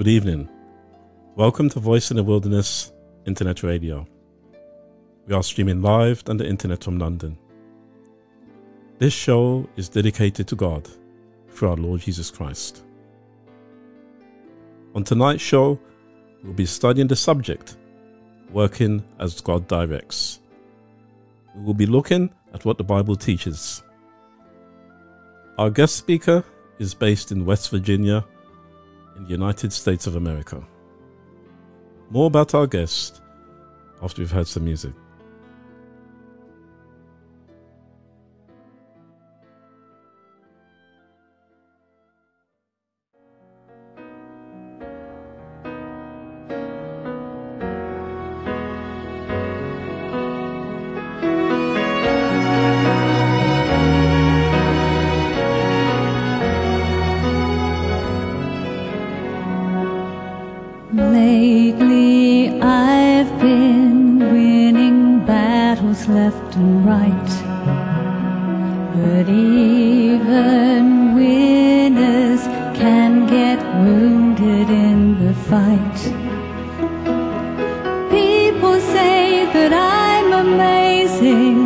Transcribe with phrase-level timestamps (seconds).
[0.00, 0.48] Good evening.
[1.36, 2.90] Welcome to Voice in the Wilderness
[3.26, 4.06] Internet Radio.
[5.26, 7.36] We are streaming live on the internet from London.
[8.98, 10.88] This show is dedicated to God
[11.50, 12.82] through our Lord Jesus Christ.
[14.94, 15.78] On tonight's show,
[16.42, 17.76] we'll be studying the subject
[18.52, 20.40] Working as God Directs.
[21.54, 23.82] We will be looking at what the Bible teaches.
[25.58, 26.42] Our guest speaker
[26.78, 28.24] is based in West Virginia
[29.20, 30.66] in the United States of America.
[32.10, 33.20] More about our guest
[34.02, 34.94] after we've heard some music.
[69.02, 72.42] But even winners
[72.80, 76.00] can get wounded in the fight.
[78.10, 81.56] People say that I'm amazing,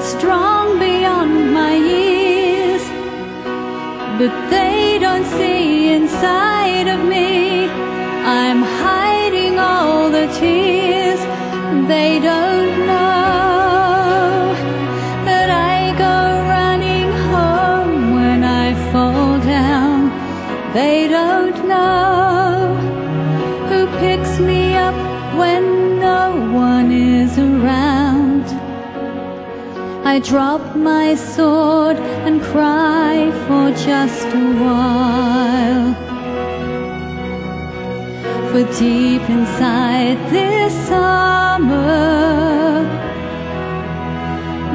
[0.00, 2.82] strong beyond my years.
[4.18, 7.68] But they don't see inside of me.
[8.40, 11.20] I'm hiding all the tears.
[11.86, 12.47] They don't
[30.18, 31.96] I drop my sword
[32.26, 35.94] and cry for just a while.
[38.50, 42.82] For deep inside this summer,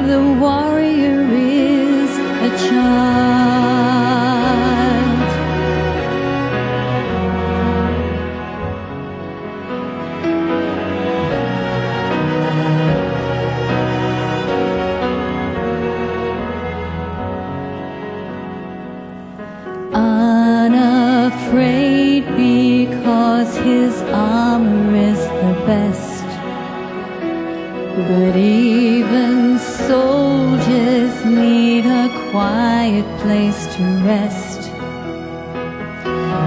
[0.06, 0.63] the warrior
[34.04, 34.60] rest.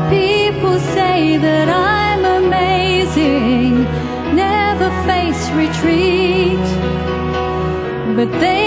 [0.10, 3.84] People say that I'm amazing,
[4.36, 6.68] never face retreat.
[8.16, 8.67] But they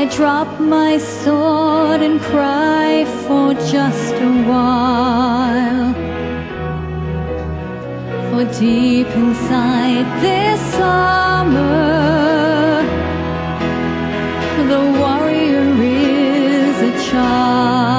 [0.00, 5.92] I drop my sword and cry for just a while.
[8.30, 11.60] For deep inside this armor,
[14.70, 17.89] the warrior is a child.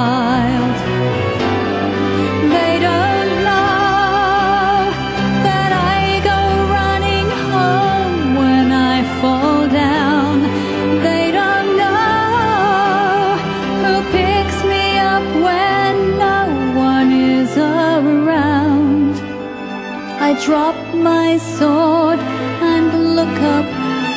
[20.46, 23.68] Drop my sword and look up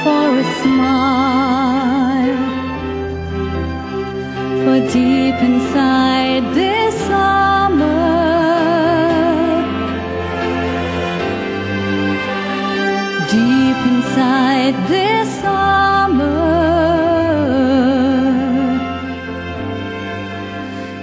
[0.04, 2.42] for a smile.
[4.64, 7.86] For deep inside this armor,
[13.30, 16.34] deep inside this armor.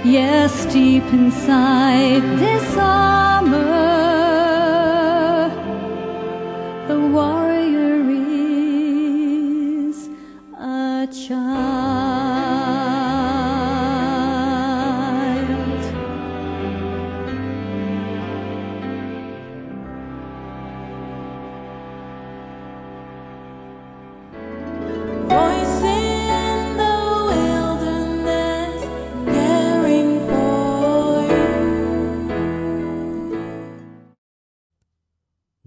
[0.03, 3.72] Yes, deep inside this armor,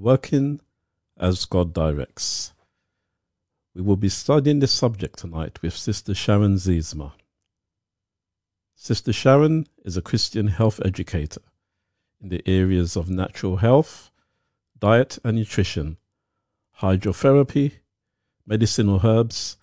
[0.06, 0.60] Working
[1.18, 2.54] as God directs.
[3.74, 7.10] We will be studying this subject tonight with Sister Sharon Zeismer.
[8.76, 11.40] Sister Sharon is a Christian health educator
[12.20, 14.12] in the areas of natural health,
[14.78, 15.96] diet and nutrition,
[16.80, 17.72] hydrotherapy,
[18.46, 19.56] medicinal herbs,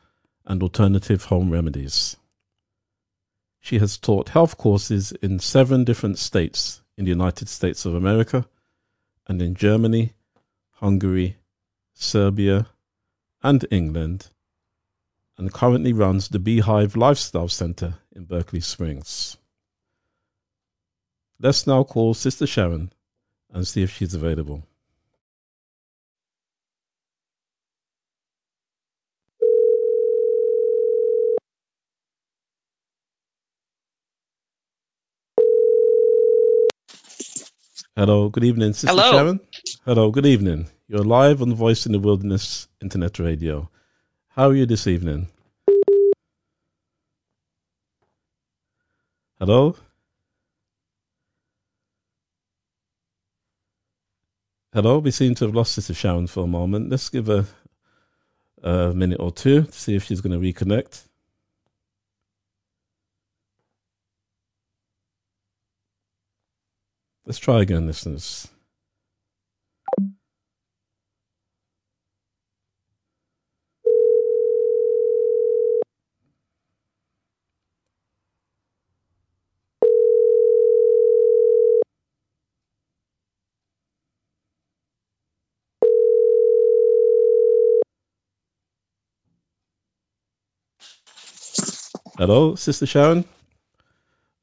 [0.44, 2.18] and alternative home remedies.
[3.62, 8.46] She has taught health courses in seven different states in the United States of America
[9.26, 10.12] and in Germany,
[10.84, 11.38] Hungary,
[11.94, 12.68] Serbia,
[13.42, 14.32] and England,
[15.38, 19.38] and currently runs the Beehive Lifestyle Center in Berkeley Springs.
[21.40, 22.92] Let's now call Sister Sharon
[23.50, 24.64] and see if she's available.
[37.96, 39.12] Hello, good evening, Sister Hello.
[39.12, 39.40] Sharon.
[39.86, 40.66] Hello, good evening.
[40.88, 43.70] You're live on Voice in the Wilderness Internet Radio.
[44.30, 45.28] How are you this evening?
[49.38, 49.76] Hello?
[54.74, 56.90] Hello, we seem to have lost Sister Sharon for a moment.
[56.90, 57.46] Let's give her
[58.64, 61.04] a minute or two to see if she's going to reconnect.
[67.26, 68.50] Let's try again, listeners.
[92.18, 93.24] Hello, Sister Sharon.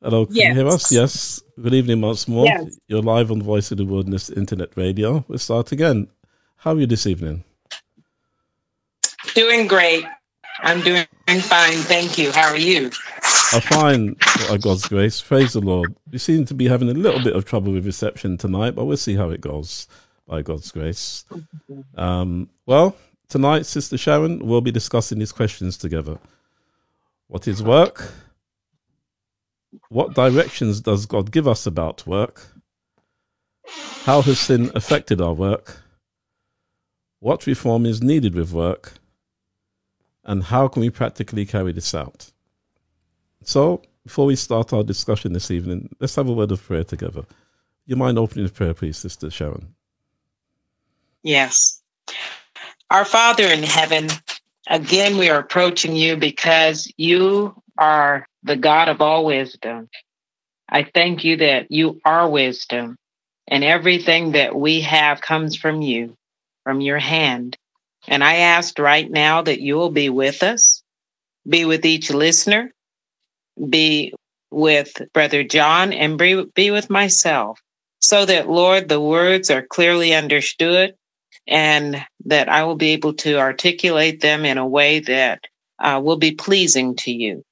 [0.02, 0.90] Hello, can you hear us?
[0.90, 1.42] Yes.
[1.60, 2.46] Good evening once more.
[2.46, 2.78] Yes.
[2.88, 5.22] You're live on Voice of the Wilderness Internet Radio.
[5.28, 6.08] We'll start again.
[6.56, 7.44] How are you this evening?
[9.34, 10.06] Doing great.
[10.60, 11.74] I'm doing fine.
[11.74, 12.32] Thank you.
[12.32, 12.86] How are you?
[13.52, 14.18] I find,
[14.48, 15.94] by God's grace, praise the Lord.
[16.10, 18.96] We seem to be having a little bit of trouble with reception tonight, but we'll
[18.96, 19.86] see how it goes,
[20.26, 21.26] by God's grace.
[21.94, 22.96] Um, well,
[23.28, 26.18] tonight, Sister Sharon, we'll be discussing these questions together.
[27.28, 28.10] What is work?
[29.88, 32.46] What directions does God give us about work?
[34.04, 35.82] How has sin affected our work?
[37.20, 38.94] What reform is needed with work?
[40.24, 42.30] And how can we practically carry this out?
[43.44, 47.24] So, before we start our discussion this evening, let's have a word of prayer together.
[47.86, 49.74] You mind opening the prayer, please, Sister Sharon?
[51.22, 51.82] Yes.
[52.90, 54.08] Our Father in heaven,
[54.68, 59.88] again, we are approaching you because you are the God of all wisdom.
[60.68, 62.96] I thank you that you are wisdom
[63.48, 66.14] and everything that we have comes from you,
[66.64, 67.56] from your hand.
[68.08, 70.82] And I ask right now that you will be with us,
[71.48, 72.72] be with each listener,
[73.68, 74.14] be
[74.50, 77.60] with Brother John, and be, with myself,
[78.00, 80.94] so that, Lord, the words are clearly understood
[81.46, 85.40] and that I will be able to articulate them in a way that
[85.78, 87.44] uh, will be pleasing to you.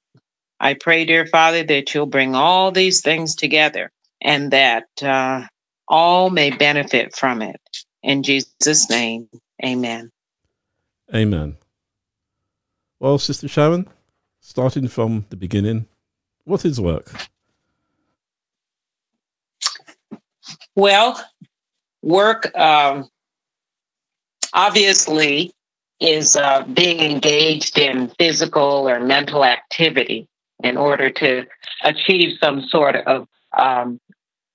[0.59, 5.45] I pray, dear Father, that you'll bring all these things together and that uh,
[5.87, 7.61] all may benefit from it.
[8.03, 9.29] In Jesus' name,
[9.63, 10.11] amen.
[11.13, 11.57] Amen.
[12.99, 13.87] Well, Sister Sharon,
[14.41, 15.87] starting from the beginning,
[16.43, 17.09] what is work?
[20.75, 21.23] Well,
[22.01, 23.09] work um,
[24.53, 25.53] obviously
[26.01, 30.27] is uh, being engaged in physical or mental activity
[30.63, 31.45] in order to
[31.83, 33.99] achieve some sort of um,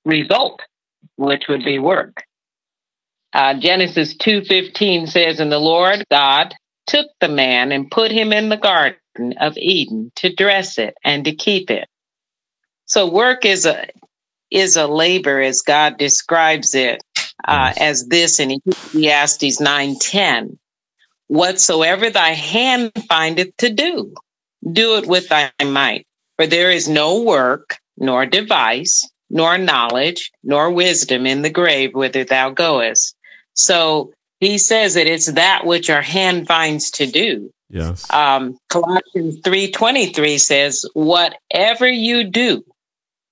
[0.04, 0.60] result,
[1.16, 2.24] which would be work.
[3.32, 6.54] Uh, Genesis two fifteen says, "And the Lord God
[6.86, 8.98] took the man and put him in the garden
[9.40, 11.88] of Eden to dress it and to keep it."
[12.86, 13.86] So work is a
[14.50, 17.02] is a labor as God describes it
[17.48, 17.78] uh, Yes.
[17.78, 20.58] as this in Ecclesiastes 9:10.
[21.28, 24.14] whatsoever thy hand findeth to do,
[24.72, 26.06] do it with thy might.
[26.36, 32.24] For there is no work, nor device, nor knowledge, nor wisdom in the grave whither
[32.24, 33.14] thou goest.
[33.54, 37.50] So he says that it's that which our hand finds to do.
[37.70, 38.10] Yes.
[38.12, 42.64] Um, Colossians 3.23 says, whatever you do,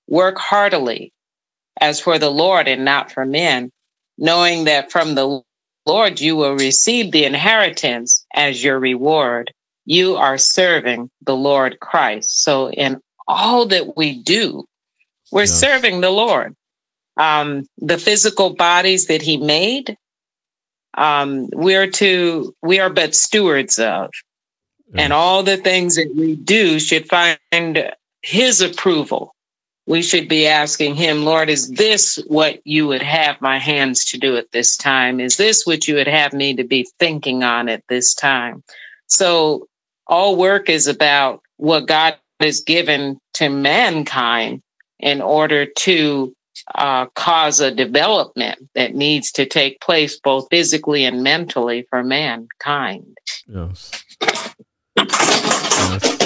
[0.07, 1.13] work heartily
[1.79, 3.71] as for the Lord and not for men,
[4.17, 5.41] knowing that from the
[5.85, 9.53] Lord you will receive the inheritance as your reward.
[9.85, 12.43] You are serving the Lord Christ.
[12.43, 14.65] So in all that we do,
[15.31, 15.59] we're Yes.
[15.59, 16.55] serving the Lord.
[17.17, 19.97] Um, the physical bodies that he made,
[20.95, 24.09] um, we're to, we are but stewards of.
[24.95, 29.33] And all the things that we do should find his approval.
[29.85, 34.17] We should be asking him, Lord, is this what you would have my hands to
[34.17, 35.19] do at this time?
[35.19, 38.63] Is this what you would have me to be thinking on at this time?
[39.07, 39.67] So
[40.07, 44.61] all work is about what God has given to mankind
[44.99, 46.33] in order to
[46.75, 53.17] uh, cause a development that needs to take place both physically and mentally for mankind.
[53.47, 53.91] Yes.
[54.97, 56.17] Yes.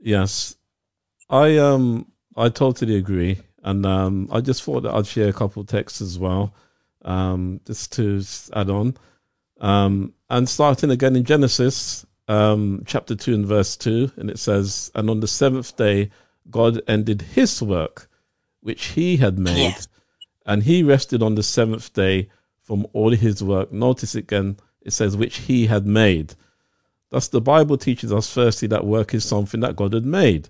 [0.00, 0.56] Yes.
[1.28, 3.38] I um I totally agree.
[3.62, 6.54] And um I just thought that I'd share a couple texts as well.
[7.02, 8.22] Um just to
[8.54, 8.96] add on.
[9.60, 14.90] Um and starting again in Genesis, um chapter two and verse two, and it says,
[14.94, 16.10] And on the seventh day
[16.50, 18.08] God ended his work
[18.62, 19.74] which he had made,
[20.46, 22.28] and he rested on the seventh day
[22.62, 23.72] from all his work.
[23.72, 26.34] Notice again, it says, which he had made.
[27.10, 30.48] Thus, the Bible teaches us firstly that work is something that God had made.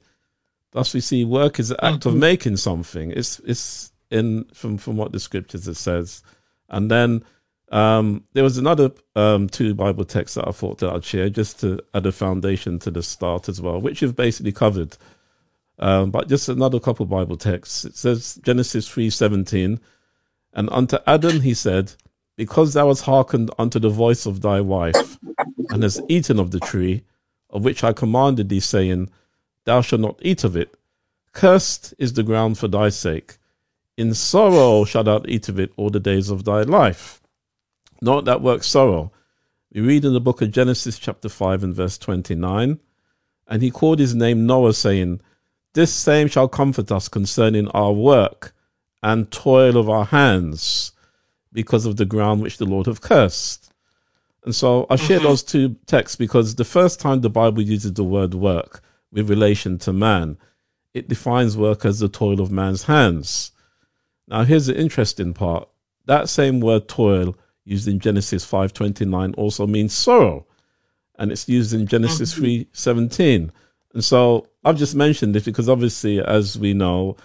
[0.72, 3.10] Thus, we see work is an act of making something.
[3.12, 6.22] It's it's in from from what the scriptures it says,
[6.68, 7.24] and then
[7.70, 11.60] um, there was another um, two Bible texts that I thought that I'd share just
[11.60, 14.96] to add a foundation to the start as well, which you've basically covered.
[15.78, 17.84] Um, but just another couple Bible texts.
[17.84, 19.80] It says Genesis three seventeen,
[20.52, 21.92] and unto Adam he said,
[22.36, 25.18] Because thou hast hearkened unto the voice of thy wife,
[25.70, 27.04] and hast eaten of the tree,
[27.50, 29.10] of which I commanded thee, saying,
[29.64, 30.74] Thou shalt not eat of it.
[31.32, 33.38] Cursed is the ground for thy sake.
[33.96, 37.19] In sorrow shalt thou eat of it all the days of thy life.
[38.00, 39.12] Note that word sorrow.
[39.72, 42.80] We read in the book of Genesis, chapter 5, and verse 29.
[43.46, 45.20] And he called his name Noah, saying,
[45.74, 48.54] This same shall comfort us concerning our work
[49.02, 50.92] and toil of our hands,
[51.52, 53.72] because of the ground which the Lord have cursed.
[54.44, 55.26] And so I share mm-hmm.
[55.26, 59.78] those two texts because the first time the Bible uses the word work with relation
[59.78, 60.38] to man,
[60.94, 63.52] it defines work as the toil of man's hands.
[64.26, 65.68] Now here's the interesting part.
[66.06, 67.36] That same word toil
[67.70, 70.46] used in Genesis 5:29 also means sorrow.
[71.18, 73.50] And it's used in Genesis 3:17.
[73.94, 77.16] And so I've just mentioned this because obviously as we know,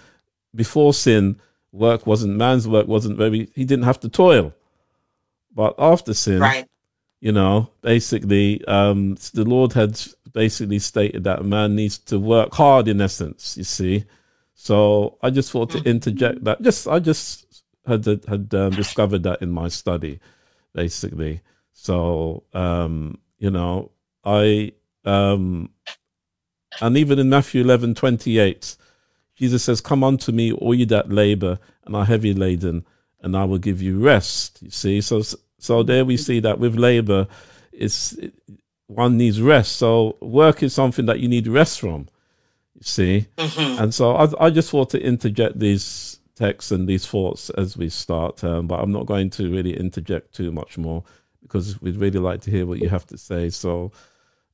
[0.54, 1.36] before sin,
[1.72, 4.54] work wasn't man's work wasn't very he didn't have to toil.
[5.54, 6.66] But after sin, Right.
[7.20, 10.00] you know, basically, um, the Lord had
[10.32, 14.04] basically stated that a man needs to work hard in essence, you see.
[14.54, 16.60] So I just thought to interject that.
[16.60, 20.18] Just, I just had, had um, discovered that in my study,
[20.76, 21.40] basically.
[21.72, 23.90] So, um, you know,
[24.24, 24.72] I,
[25.04, 25.70] um,
[26.80, 28.76] and even in Matthew eleven twenty eight,
[29.34, 32.84] Jesus says, Come unto me, all you that labor and are heavy laden,
[33.22, 34.58] and I will give you rest.
[34.62, 35.22] You see, so
[35.58, 37.26] so there we see that with labor,
[37.72, 38.16] it's
[38.86, 39.76] one needs rest.
[39.76, 42.08] So work is something that you need rest from.
[42.74, 43.80] You see, Mhm.
[43.80, 47.88] and so I, I just thought to interject these texts and these thoughts as we
[47.88, 51.02] start, um, but I'm not going to really interject too much more
[51.42, 53.50] because we'd really like to hear what you have to say.
[53.50, 53.92] So.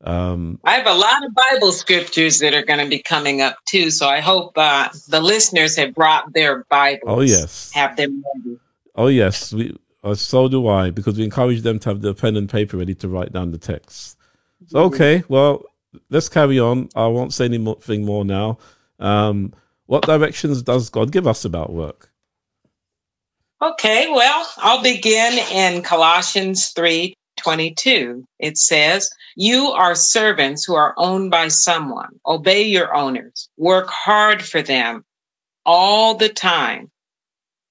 [0.04, 3.56] Um, I have a lot of Bible scriptures that are going to be coming up
[3.66, 3.88] too.
[3.88, 7.02] So I hope uh, the listeners have brought their Bibles.
[7.06, 8.58] oh yes, Have them ready.
[8.96, 12.36] Oh yes, we uh, so do I because we encourage them to have the pen
[12.36, 14.18] and paper ready to write down the text.
[14.66, 15.66] So okay, well
[16.10, 16.88] let's carry on.
[16.94, 18.58] I won't say anything more now.
[18.98, 19.54] Um,
[19.92, 22.10] what directions does God give us about work?
[23.60, 28.24] Okay, well, I'll begin in Colossians 3 22.
[28.38, 32.18] It says, You are servants who are owned by someone.
[32.26, 33.50] Obey your owners.
[33.58, 35.04] Work hard for them
[35.66, 36.90] all the time,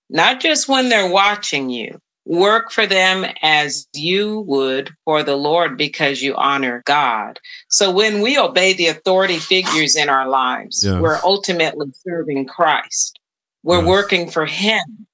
[0.08, 2.00] not just when they're watching you.
[2.26, 7.40] Work for them as you would for the Lord because you honor God.
[7.70, 11.02] So when we obey the authority figures in our lives, Yes.
[11.02, 13.18] we're ultimately serving Christ.
[13.64, 13.88] We're Yes.
[13.88, 15.08] working for Him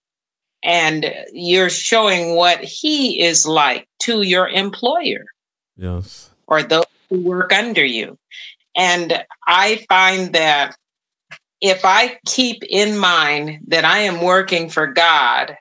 [0.64, 5.26] and you're showing what he is like to your employer
[5.78, 6.30] Yes.
[6.48, 8.18] or those who work under you.
[8.76, 10.76] And I find that
[11.62, 15.56] if I keep in mind that I am working for God,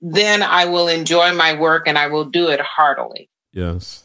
[0.00, 3.28] then I will enjoy my work and I will do it heartily.
[3.52, 4.04] Yes.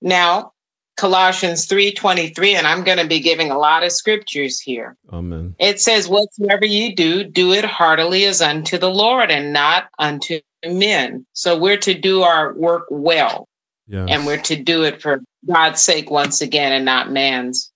[0.00, 0.52] Now,
[0.96, 4.96] Colossians 3:23 and I'm going to be giving a lot of scriptures here.
[5.12, 5.54] Amen.
[5.58, 10.40] It says whatsoever you do, do it heartily as unto the Lord and not unto
[10.66, 11.24] men.
[11.34, 13.48] So we're to do our work well.
[13.90, 14.08] Yes.
[14.10, 17.72] and we're to do it for God's sake once again and not man's.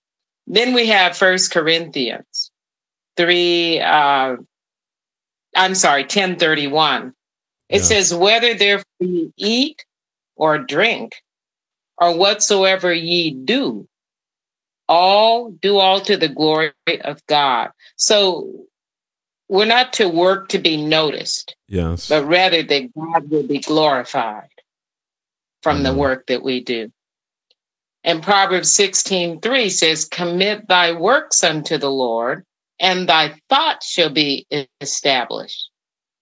[0.47, 2.51] Then we have First Corinthians
[3.17, 3.81] three.
[3.81, 4.37] Uh,
[5.57, 7.15] I'm sorry, ten thirty one.
[7.69, 7.83] It Yeah.
[7.83, 9.85] says, "Whether therefore ye eat
[10.37, 11.13] or drink,
[11.99, 13.89] or whatsoever ye do,
[14.89, 18.67] all do all to the glory of God." So
[19.49, 22.09] we're not to work to be noticed Yes.
[22.09, 24.49] but rather that God will be glorified
[25.63, 25.99] from the mm-hmm.
[25.99, 26.91] work that we do.
[28.05, 32.45] And Proverbs 16 3 says, Commit thy works unto the Lord,
[32.81, 34.47] and thy thoughts shall be
[34.81, 35.71] established.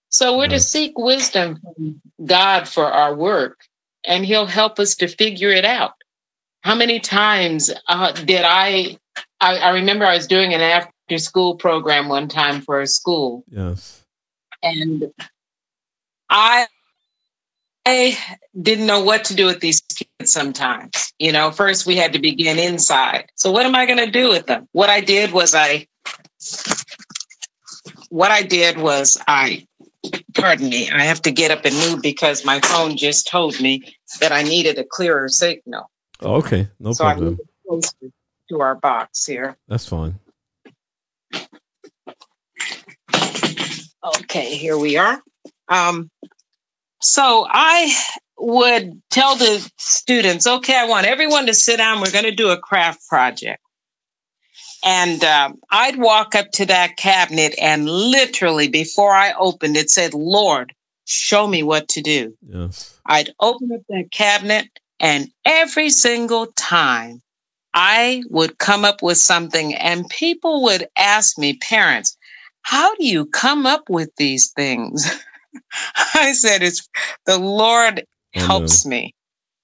[0.09, 3.59] So we're to seek wisdom from God for our work,
[4.05, 5.93] and He'll help us to figure it out.
[6.61, 8.97] How many times uh, did I,
[9.39, 9.57] I?
[9.57, 14.03] I remember I was doing an after school program one time for a school, Yes.
[14.61, 15.11] and
[16.29, 16.67] I
[17.85, 18.17] I
[18.61, 21.13] didn't know what to do with these kids sometimes.
[21.19, 23.31] You know, first we had to begin inside.
[23.35, 24.67] So what am I going to do with them?
[24.71, 25.87] What I did was I
[28.09, 29.65] what I did was I
[30.33, 33.83] pardon me, I have to get up and move because my phone just told me
[34.19, 35.89] that I needed a clearer signal.
[36.21, 36.67] Oh, okay.
[36.79, 37.39] No so problem.
[37.67, 37.95] closer
[38.49, 39.57] to our box here.
[39.67, 40.15] That's fine.
[44.03, 45.21] Okay, here we are.
[45.69, 46.09] Um,
[47.01, 47.95] so I
[48.37, 51.99] would tell the students, okay, I want everyone to sit down.
[51.99, 53.61] We're going to do a craft project.
[54.83, 60.13] And um, I'd walk up to that cabinet, and literally before I opened it, said,
[60.13, 60.73] Lord,
[61.05, 62.35] show me what to do.
[62.41, 62.99] Yes.
[63.05, 64.67] I'd open up that cabinet,
[64.99, 67.21] and every single time
[67.73, 72.17] I would come up with something, and people would ask me, parents,
[72.63, 75.09] how do you come up with these things?
[76.15, 76.87] I said, it's
[77.25, 79.13] the Lord helps me.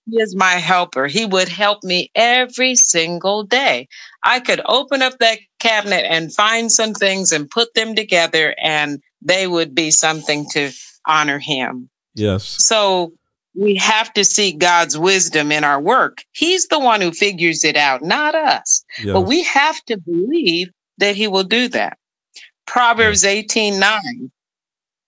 [0.10, 1.08] He is my helper.
[1.08, 3.88] He would help me every single day.
[4.24, 9.02] I could open up that cabinet and find some things and put them together, and
[9.22, 10.72] they would be something to
[11.08, 11.90] honor Him.
[12.16, 12.58] Yes.
[12.60, 13.14] So
[13.56, 16.24] we have to seek God's wisdom in our work.
[16.32, 18.86] He's the one who figures it out, not us.
[19.04, 19.14] Yes.
[19.14, 21.98] But we have to believe that he will do that.
[22.66, 24.32] Proverbs 18 9.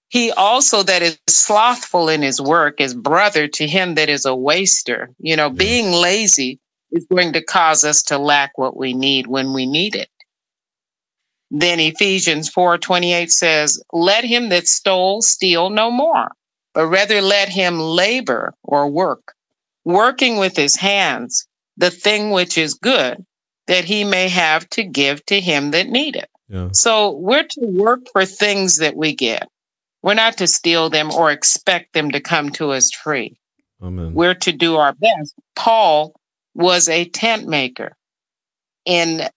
[0.09, 4.35] He also that is slothful in his work is brother to him that is a
[4.35, 5.11] waster.
[5.19, 5.57] You know, Yes.
[5.57, 6.59] being lazy
[6.91, 10.09] is going to cause us to lack what we need when we need it.
[11.51, 16.31] Then Ephesians 4:28 says, "Let him that stole steal no more,
[16.73, 19.33] but rather let him labor or work,
[19.85, 23.25] working with his hands the thing which is good,
[23.67, 26.69] that he may have to give to him that needeth." Yeah.
[26.71, 29.47] So we're to work for things that we get.
[30.01, 33.37] We're not to steal them or expect them to come to us free.
[33.81, 34.13] Amen.
[34.13, 35.33] We're to do our best.
[35.55, 36.13] Paul
[36.53, 37.95] was a tent maker.
[38.85, 39.29] And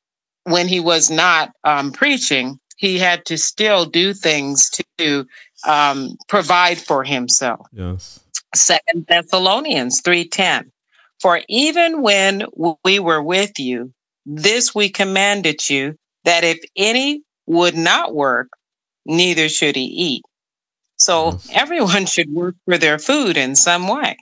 [0.45, 5.27] when he was not um, preaching, he had to still do things to
[5.67, 7.67] um, provide for himself.
[7.73, 8.21] Yes.
[8.55, 10.71] Second Thessalonians 3:10.
[11.21, 12.47] For even when
[12.85, 13.93] we were with you,
[14.27, 18.49] this we commanded you that if any would not work,
[19.07, 20.23] neither should he eat.
[21.03, 21.49] So Yes.
[21.51, 24.17] everyone should work for their food in some way.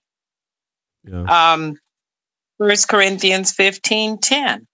[1.05, 1.53] Yeah.
[1.53, 1.77] Um,
[2.57, 4.67] 1 Corinthians 15 10.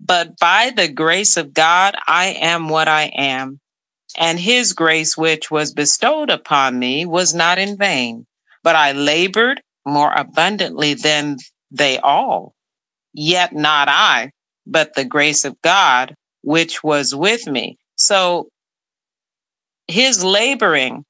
[0.00, 3.60] But by the grace of God, I am what I am,
[4.16, 8.26] and his grace, which was bestowed upon me, was not in vain,
[8.62, 11.38] but I labored more abundantly than
[11.70, 12.54] they all.
[13.12, 14.30] Yet not I,
[14.66, 17.76] but the grace of God, which was with me.
[17.96, 18.48] So
[19.88, 21.04] his laboring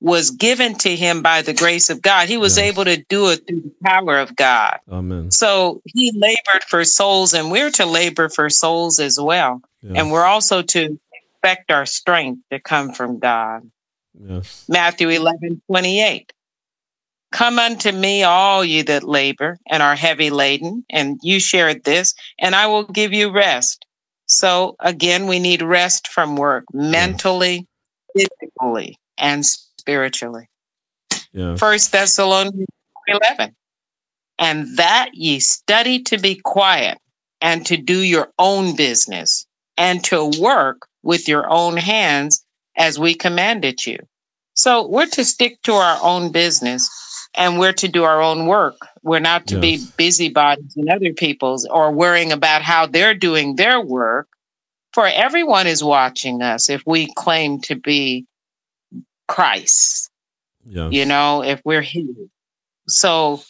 [0.00, 2.28] was given to him by the grace of God.
[2.28, 2.66] He was Yes.
[2.66, 4.78] able to do it through the power of God.
[4.90, 5.30] Amen.
[5.30, 9.60] So he labored for souls, and we're to labor for souls as well.
[9.82, 9.92] Yes.
[9.96, 13.70] And we're also to expect our strength to come from God.
[14.18, 14.64] Yes.
[14.68, 16.32] Matthew 11 28.
[17.32, 22.14] Come unto me, all you that labor and are heavy laden, and you shared this,
[22.40, 23.86] and I will give you rest.
[24.26, 27.68] So again, we need rest from work mentally,
[28.14, 29.66] physically and spiritually.
[31.32, 31.56] Yeah.
[31.56, 32.66] First Thessalonians
[33.06, 33.54] 11.
[34.38, 36.98] And that ye study to be quiet
[37.40, 42.44] and to do your own business and to work with your own hands
[42.76, 43.98] as we commanded you.
[44.54, 46.88] So we're to stick to our own business
[47.34, 48.76] and we're to do our own work.
[49.02, 53.80] We're not to be busybodies in other people's or worrying about how they're doing their
[53.80, 54.28] work.
[54.92, 58.26] For everyone is watching us if we claim to be
[59.34, 60.10] Christ
[60.66, 60.92] Yes.
[60.92, 62.06] you know, if we're His.
[62.88, 63.42] So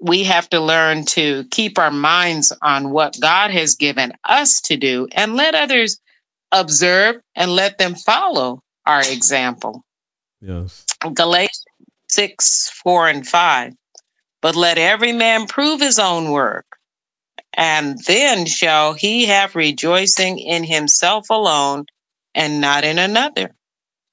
[0.00, 4.76] we have to learn to keep our minds on what God has given us to
[4.76, 6.00] do and let others
[6.52, 9.84] observe and let them follow our example.
[10.40, 10.84] Yes.
[11.14, 11.64] Galatians
[12.08, 13.72] 6, 4, and 5.
[14.42, 16.66] But let every man prove his own work,
[17.54, 21.86] and then shall he have rejoicing in himself alone
[22.34, 23.54] and not in another.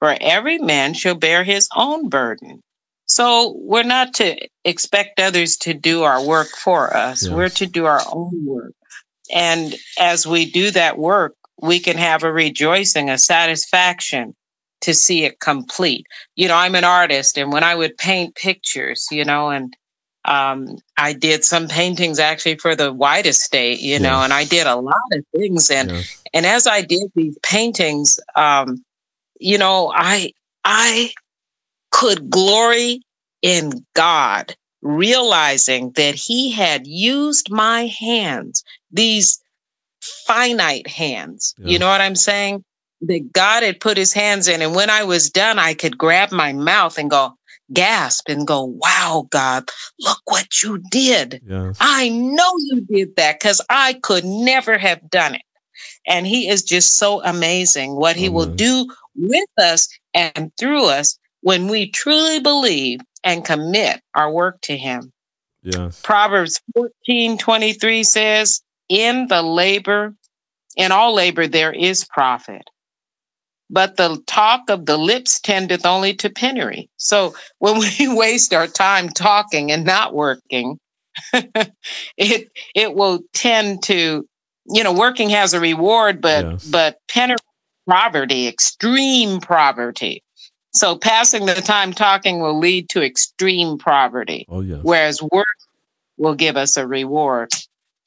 [0.02, 2.62] For every man shall bear his own burden.
[3.06, 4.36] So we're not to
[4.66, 7.22] expect others to do our work for us.
[7.22, 7.32] Yes.
[7.32, 8.74] We're to do our own work.
[9.32, 14.34] And as we do that work, we can have a rejoicing, a satisfaction
[14.82, 16.08] to see it complete.
[16.36, 19.76] You know, I'm an artist, and when I would paint pictures, you know, and
[20.26, 24.66] um, I did some paintings actually for the White Estate, you know, and I did
[24.66, 25.70] a lot of things.
[25.70, 26.18] And Yes.
[26.34, 28.84] and as I did these paintings, um,
[29.42, 30.32] you know, I
[30.64, 31.12] I
[31.92, 33.02] could glory
[33.42, 39.42] in God, realizing that He had used my hands, these
[40.28, 41.56] finite hands.
[41.58, 41.72] Yeah.
[41.72, 42.64] You know what I'm saying?
[43.02, 46.32] That God had put His hands in, and when I was done, I could grab
[46.32, 47.34] my mouth and go
[47.74, 49.68] gasp and go, "Wow, God,
[50.00, 51.78] look what you did." Yes.
[51.80, 55.42] I know you did that because I could never have done it.
[56.06, 61.18] And he is just so amazing what he will do with us and through us
[61.42, 65.12] when we truly believe and commit our work to him.
[65.64, 66.02] Yes.
[66.04, 70.16] Proverbs 14 23 says, In the labor,
[70.78, 72.64] in all labor, there is profit.
[73.70, 76.90] But the talk of the lips tendeth only to penury.
[76.98, 80.78] So when we waste our time talking and not working,
[82.18, 84.26] it it will tend to,
[84.68, 86.66] you know, working has a reward, but Yes.
[86.66, 87.38] but penury,
[87.92, 90.24] poverty, extreme poverty.
[90.74, 94.80] So passing the time talking will lead to extreme poverty Oh yes.
[94.82, 95.46] whereas work
[96.18, 97.52] will give us a reward.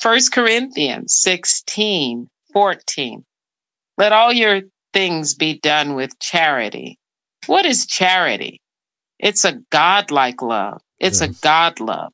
[0.01, 3.25] First Corinthians 16, 14.
[3.99, 4.63] Let all your
[4.95, 6.99] things be done with charity.
[7.47, 8.63] What is charity?
[9.19, 10.81] It's a godlike love.
[10.99, 11.41] It's a Yes.
[11.41, 12.13] God love.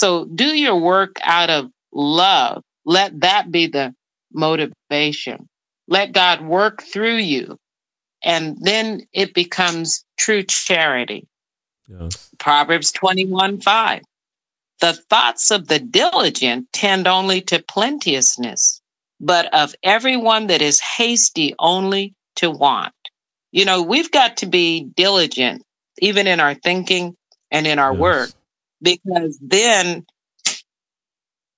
[0.00, 2.62] So do your work out of love.
[2.86, 3.94] Let that be the
[4.32, 5.49] motivation.
[5.90, 7.58] Let God work through you.
[8.22, 11.26] And then it becomes true charity.
[11.88, 12.30] Yes.
[12.38, 14.02] Proverbs 21 5.
[14.80, 18.80] The thoughts of the diligent tend only to plenteousness,
[19.20, 22.94] but of everyone that is hasty only to want.
[23.52, 25.64] You know, we've got to be diligent,
[25.98, 27.16] even in our thinking
[27.50, 28.00] and in our Yes.
[28.00, 28.30] work,
[28.80, 30.06] because then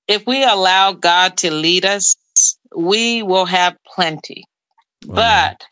[0.09, 2.17] if we allow God to lead us,
[2.75, 4.45] we will have plenty.
[5.05, 5.15] Amen.
[5.15, 5.67] But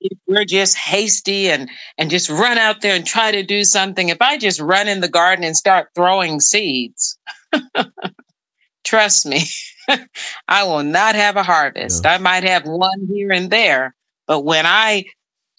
[0.00, 4.08] if we're just hasty and and just run out there and try to do something,
[4.08, 7.18] if I just run in the garden and start throwing seeds,
[8.84, 9.44] trust me,
[10.48, 12.04] I will not have a harvest.
[12.04, 12.14] Yeah.
[12.14, 13.94] I might have one here and there,
[14.26, 15.06] but when I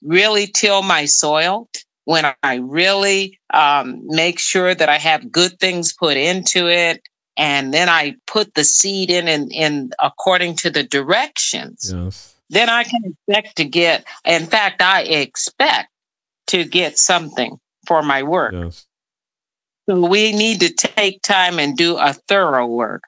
[0.04, 1.67] really till my soil,
[2.06, 7.01] when I really um, make sure that I have good things put into it,
[7.38, 12.36] and then I put the seed in and in according to the directions Yes.
[12.50, 15.89] then I can expect to get, in fact, I expect
[16.48, 18.54] to get something for my work.
[18.54, 18.86] Yes.
[19.89, 23.04] So we need to take time and do a thorough work,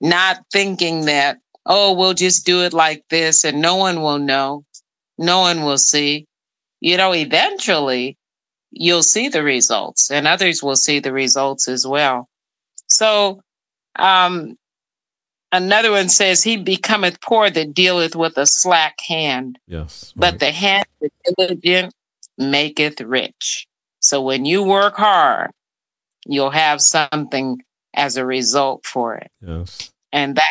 [0.00, 4.64] not thinking that, oh, we'll just do it like this and no one will know,
[5.18, 6.26] no one will see.
[6.80, 8.16] You know, eventually
[8.70, 12.28] you'll see the results and others will see the results as well.
[12.88, 13.40] So,
[14.00, 14.56] um,
[15.52, 20.12] another one says, He becometh poor that dealeth with a slack hand Yes.
[20.16, 21.94] but the hand of the diligent
[22.38, 23.66] maketh rich.
[24.00, 25.50] So when you work hard,
[26.26, 27.60] you'll have something
[27.94, 29.30] as a result for it.
[29.46, 29.90] yes.
[30.12, 30.48] And that's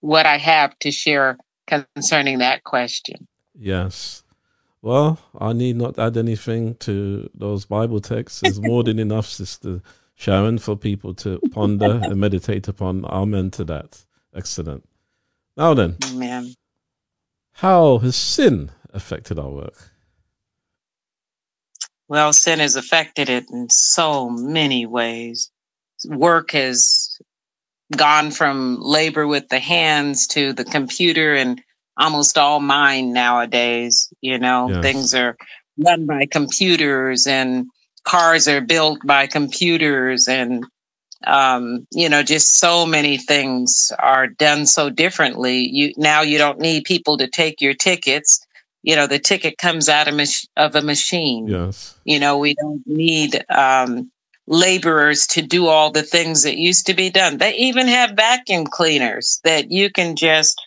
[0.00, 3.26] what I have to share concerning that question.
[3.58, 4.22] Yes.
[4.82, 8.40] Well, I need not add anything to those Bible texts.
[8.40, 9.80] There's more than enough, Sister
[10.20, 13.06] Sharon, for people to ponder and meditate upon.
[13.06, 14.04] Amen to that.
[14.34, 14.86] Excellent.
[15.56, 16.52] Now then, Amen.
[17.52, 19.92] how has sin affected our work?
[22.08, 25.50] Well, sin has affected it in so many ways.
[26.04, 27.18] Work has
[27.96, 31.62] gone from labor with the hands to the computer and
[31.96, 34.12] almost all mine nowadays.
[34.20, 34.82] You know, Yes.
[34.82, 35.38] things are
[35.78, 37.68] run by computers and
[38.04, 40.64] cars are built by computers and
[41.26, 45.68] um, you know, just so many things are done so differently.
[45.68, 48.44] You now you don't need people to take your tickets.
[48.82, 51.46] You know, the ticket comes out of, mach- of a machine.
[51.46, 51.98] Yes.
[52.04, 54.10] You know, we don't need um,
[54.46, 57.36] laborers to do all the things that used to be done.
[57.36, 60.58] They even have vacuum cleaners that you can just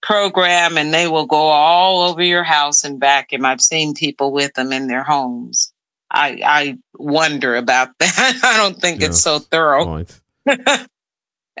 [0.00, 3.44] program and they will go all over your house and vacuum.
[3.44, 5.72] I've seen people with them in their homes.
[6.10, 8.40] I, I wonder about that.
[8.42, 10.04] I don't think it's so thorough.
[10.46, 10.86] Right.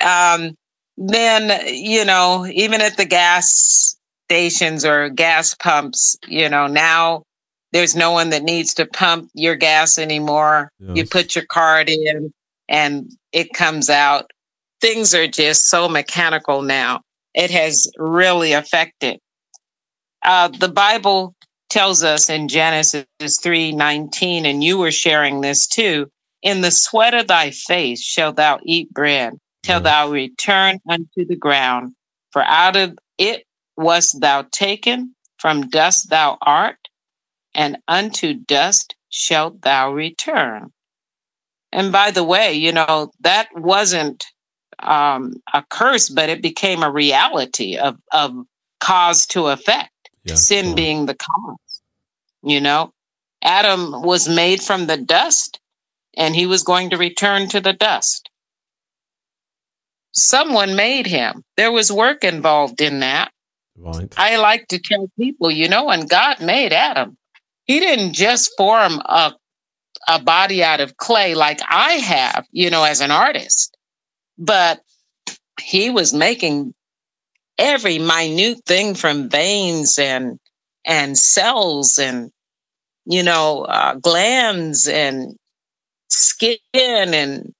[0.00, 0.56] um,
[0.96, 7.22] then you know even at the gas stations or gas pumps you know now
[7.72, 10.72] there's no one that needs to pump your gas anymore.
[10.96, 12.32] You put your card in
[12.68, 14.30] and it comes out.
[14.80, 17.02] Things are just so mechanical now.
[17.34, 19.20] It has really affected
[20.24, 21.34] uh, the bible
[21.68, 26.10] tells us in genesis 3.19 and you were sharing this too
[26.42, 31.36] in the sweat of thy face shalt thou eat bread till thou return unto the
[31.36, 31.94] ground.
[32.30, 33.44] For out of it
[33.76, 36.78] wast thou taken, from dust thou art,
[37.54, 40.72] and unto dust shalt thou return.
[41.72, 44.24] And by the way, you know, that wasn't
[44.78, 48.34] um, a curse, but it became a reality of, of
[48.80, 49.90] cause to effect,
[50.28, 50.46] Yes.
[50.46, 51.82] sin being the cause.
[52.42, 52.92] You know,
[53.42, 55.60] Adam was made from the dust
[56.16, 58.28] and he was going to return to the dust.
[60.12, 61.44] Someone made him.
[61.56, 63.30] There was work involved in that.
[63.76, 64.12] Right.
[64.16, 67.16] I like to tell people, you know, when God made Adam,
[67.64, 69.32] he didn't just form a,
[70.08, 73.76] a body out of clay like I have, you know, as an artist,
[74.36, 74.80] but
[75.60, 76.74] he was making
[77.58, 80.38] every minute thing from veins and
[80.84, 82.30] and cells and
[83.04, 85.36] you know uh, glands and
[86.08, 87.52] skin and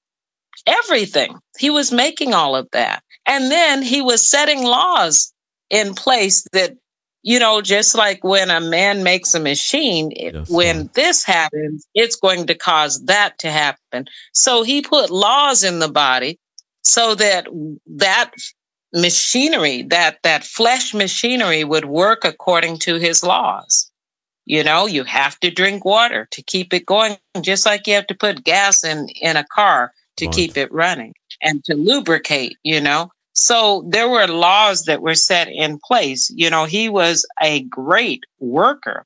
[0.65, 1.35] everything.
[1.57, 3.03] He was making all of that.
[3.25, 5.33] And then he was setting laws
[5.69, 6.75] in place that
[7.21, 10.93] you know just like when a man makes a machine Yes, when right.
[10.93, 14.05] this happens it's going to cause that to happen.
[14.33, 16.39] So he put laws in the body
[16.81, 17.47] so that
[17.97, 18.31] that
[18.93, 23.91] machinery that that flesh machinery would work according to his laws.
[24.45, 28.07] You know you have to drink water to keep it going just like you have
[28.07, 30.33] to put gas in in a car to Right.
[30.35, 33.11] keep it running and to lubricate you know?
[33.33, 36.29] So there were laws that were set in place.
[36.35, 39.05] You know he was a great worker.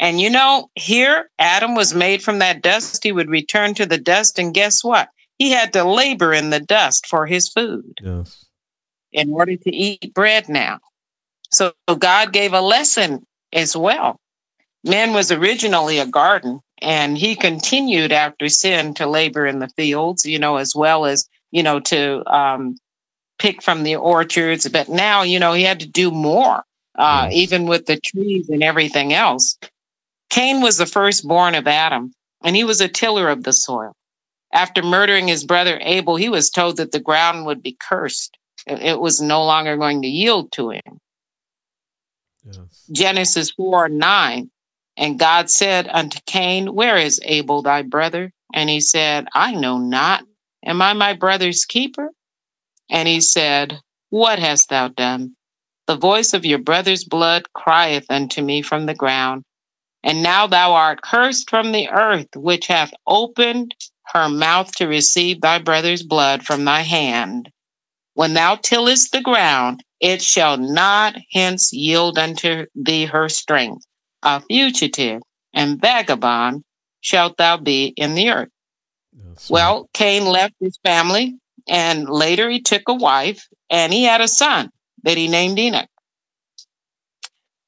[0.00, 3.04] And you know here adam was made from that dust.
[3.04, 5.08] He would return to the dust and guess what?
[5.38, 7.98] He had to labor in the dust for his food.
[8.02, 8.44] Yes.
[9.12, 10.78] In order to eat bread now.
[11.50, 14.20] So God gave a lesson as well.
[14.84, 20.24] Man was originally a garden, and he continued after sin to labor in the fields,
[20.24, 22.76] you know, as well as, you know, to um,
[23.38, 24.68] pick from the orchards.
[24.68, 26.64] But now, you know, he had to do more,
[26.96, 27.34] uh, Yes.
[27.34, 29.58] even with the trees and everything else.
[30.30, 32.12] Cain was the firstborn of Adam,
[32.44, 33.92] and he was a tiller of the soil.
[34.52, 38.36] After murdering his brother Abel, he was told that the ground would be cursed
[38.78, 41.00] it was no longer going to yield to him.
[42.44, 42.88] Yes.
[42.92, 44.50] Genesis 4 9.
[44.96, 48.32] And God said unto Cain, Where is Abel thy brother?
[48.52, 50.24] And he said, I know not.
[50.64, 52.10] Am I my brother's keeper?
[52.90, 53.80] And he said,
[54.10, 55.36] What hast thou done?
[55.86, 59.44] The voice of your brother's blood crieth unto me from the ground.
[60.02, 63.74] And now thou art cursed from the earth, which hath opened
[64.12, 67.50] her mouth to receive thy brother's blood from thy hand.
[68.20, 73.86] When thou tillest the ground, it shall not hence yield unto thee her strength.
[74.22, 75.22] A fugitive
[75.54, 76.62] and vagabond
[77.00, 78.50] shalt thou be in the earth.
[79.16, 79.48] Yes.
[79.48, 84.28] Well, Cain left his family, and later he took a wife, and he had a
[84.28, 84.68] son
[85.04, 85.88] that he named Enoch.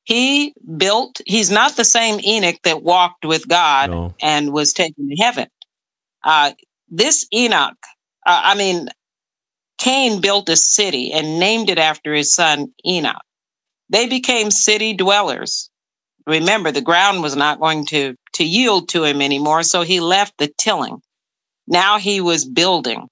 [0.05, 4.15] He built, he's not the same Enoch that walked with God No.
[4.21, 5.49] and was taken to heaven.
[6.23, 6.53] Uh,
[6.91, 7.79] this Enoch,
[8.27, 8.91] uh, I mean,
[9.83, 13.21] Cain built a city and named it after his son Enoch.
[13.91, 15.71] They became city dwellers.
[16.25, 20.39] Remember, the ground was not going to, to yield to him anymore, so he left
[20.39, 21.03] the tilling.
[21.67, 23.09] Now he was building.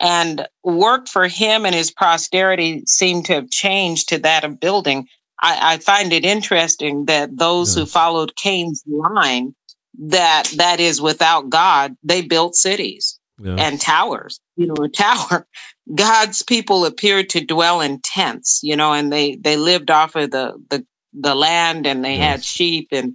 [0.00, 5.06] And work for him and his posterity seemed to have changed to that of building.
[5.42, 9.54] I, I find it interesting that those who followed Cain's line
[9.98, 13.56] that that is without God, they built cities Yeah.
[13.58, 14.40] and towers.
[14.56, 15.46] You know, a tower.
[15.92, 20.30] God's people appeared to dwell in tents, you know, and they they lived off of
[20.30, 23.14] the the the land and they had sheep and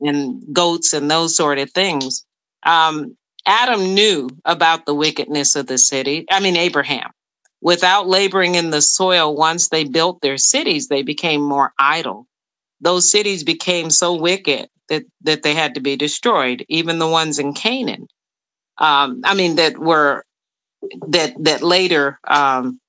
[0.00, 2.24] and goats and those sort of things.
[2.64, 6.26] Um, Adam knew about the wickedness of the city.
[6.30, 7.10] I mean, Abraham.
[7.62, 12.26] Without laboring in the soil, once they built their cities, they became more idle.
[12.80, 17.38] Those cities became so wicked that, that they had to be destroyed, even the ones
[17.38, 18.08] in Canaan.
[18.78, 20.25] Um, I mean, that were
[21.08, 22.80] that that later um,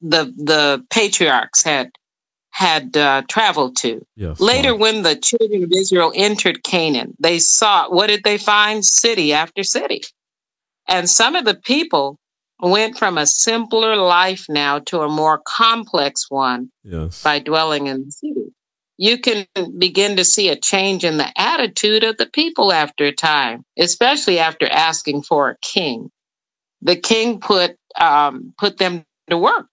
[0.00, 1.90] the the patriarchs had
[2.50, 4.06] had uh, traveled to.
[4.14, 4.38] Yes.
[4.38, 8.84] Later, when the children of Israel entered Canaan, they saw what did they find?
[8.84, 10.02] City after city.
[10.88, 12.18] And some of the people
[12.60, 17.22] went from a simpler life now to a more complex one Yes.
[17.22, 18.52] by dwelling in the city.
[18.96, 23.12] You can begin to see a change in the attitude of the people after a
[23.12, 26.10] time, especially after asking for a king.
[26.84, 29.66] The king put um, put them to work,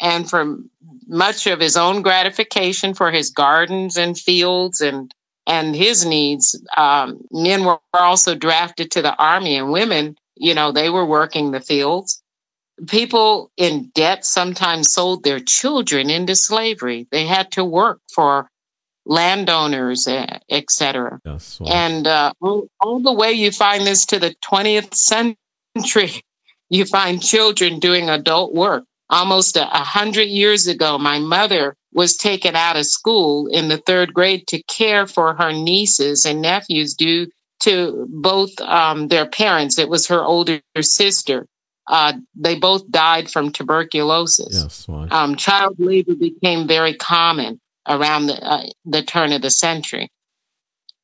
[0.00, 0.58] and for
[1.06, 5.12] much of his own gratification for his gardens and fields and
[5.46, 10.72] and his needs, um, men were also drafted to the army, and women, you know,
[10.72, 12.22] they were working the fields
[12.86, 17.06] people in debt sometimes sold their children into slavery.
[17.10, 18.50] They had to work for
[19.06, 21.20] landowners, eh, etc.
[21.24, 21.60] Yes.
[21.60, 21.70] right.
[21.70, 26.22] And uh, all, all the way you find this to the 20th century,
[26.68, 28.84] you find children doing adult work.
[29.08, 34.12] Almost a, hundred years ago, my mother was taken out of school in the third
[34.12, 37.28] grade to care for her nieces and nephews due
[37.60, 39.78] to both um, their parents.
[39.78, 41.46] It was her older sister.
[41.86, 44.86] Uh, they both died from tuberculosis yes.
[44.88, 45.10] Right.
[45.12, 50.10] um, child labor became very common around the, uh, the turn of the century.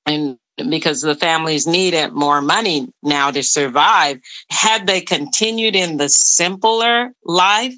[0.06, 4.18] And because the families needed more money now to survive,
[4.50, 7.74] had they continued in the simpler life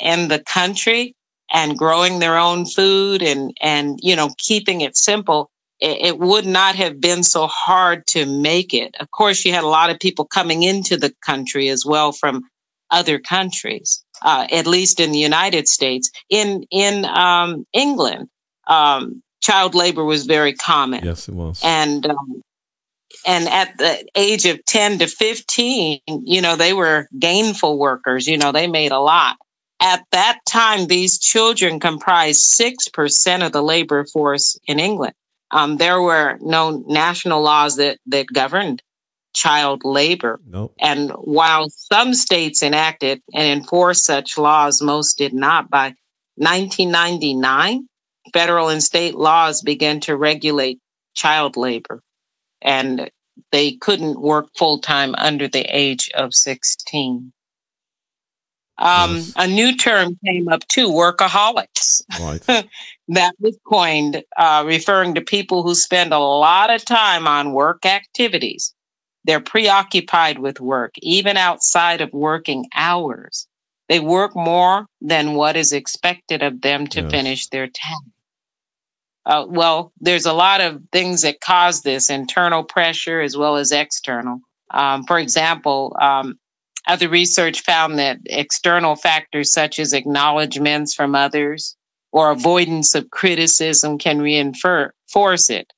[0.00, 1.14] in the country
[1.52, 6.46] and growing their own food and, and, you know, keeping it simple, it, it would
[6.46, 8.94] not have been so hard to make it.
[8.98, 12.42] Of course, you had a lot of people coming into the country as well from
[12.90, 16.10] other countries, uh, at least in the United States.
[16.30, 18.28] In in um, England,
[18.68, 21.60] um, child labor was very common, yes, it was.
[21.64, 22.42] and um,
[23.24, 28.26] and at the age of ten to fifteen, you know, they were gainful workers.
[28.26, 29.36] You know, they made a lot.
[29.80, 35.14] At that time, these children comprised six percent of the labor force in England.
[35.52, 38.82] Um, there were no national laws that that governed
[39.32, 40.40] child labor.
[40.48, 40.72] no.
[40.80, 45.68] And while some states enacted and enforced such laws, most did not.
[45.68, 45.94] By
[46.36, 47.86] 1999,
[48.36, 50.78] federal and state laws began to regulate
[51.14, 52.02] child labor,
[52.62, 53.10] and
[53.52, 57.32] they couldn't work full time under the age of 16.
[58.78, 59.32] Um, Yes.
[59.36, 62.42] A new term came up too workaholics Right.
[63.08, 67.86] that was coined uh, referring to people who spend a lot of time on work
[67.86, 68.74] activities.
[69.24, 73.48] They're preoccupied with work, even outside of working hours.
[73.88, 77.10] They work more than what is expected of them to Yes.
[77.10, 78.02] finish their task.
[79.26, 83.72] Uh, well, there's a lot of things that cause this internal pressure as well as
[83.72, 84.38] external.
[84.70, 86.38] Um, for example, um,
[86.86, 91.76] other research found that external factors such as acknowledgments from others,
[92.12, 95.72] or avoidance of criticism can reinforce it.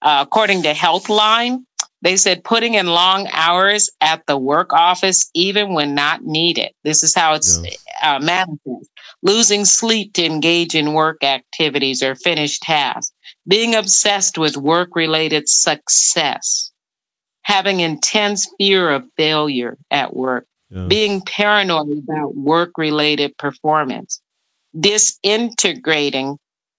[0.00, 1.64] Uh, according to Healthline,
[2.00, 6.70] they said putting in long hours at the work office, even when not needed.
[6.84, 7.76] This is how it's Yes.
[8.02, 8.90] uh, manifest.
[9.24, 13.12] Losing sleep to engage in work activities or finish tasks.
[13.48, 16.70] Being obsessed with work related success.
[17.42, 20.88] Having intense fear of failure at work Yes.
[20.88, 24.20] being paranoid about work related performance,
[24.78, 26.38] disintegrating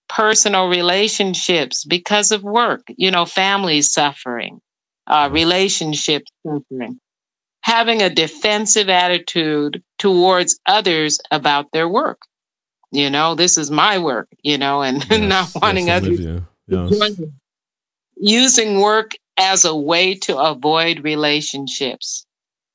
[0.09, 4.59] personal relationships because of work, you know, families suffering,
[5.07, 6.99] uh, relationships suffering,
[7.61, 12.19] having a defensive attitude towards others about their work.
[12.91, 15.19] You know, this is my work, you know, and Yes,
[15.55, 16.19] not wanting yes, others
[16.67, 17.11] Yes.
[18.17, 22.25] using work as a way to avoid relationships.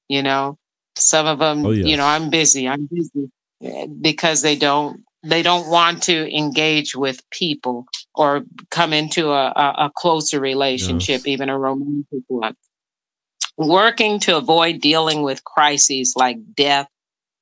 [0.08, 0.58] You know,
[0.96, 3.30] some of them, Oh, you know, I'm busy, I'm busy
[3.62, 9.48] eh, because they don't they don't want to engage with people or come into a,
[9.48, 11.32] a, closer relationship, Yes.
[11.32, 12.56] even a romantic one.
[13.58, 16.88] Working to avoid dealing with crises like death,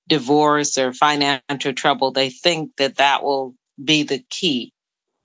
[0.09, 3.55] divorce, or financial trouble, they think that that will
[3.85, 4.73] be the key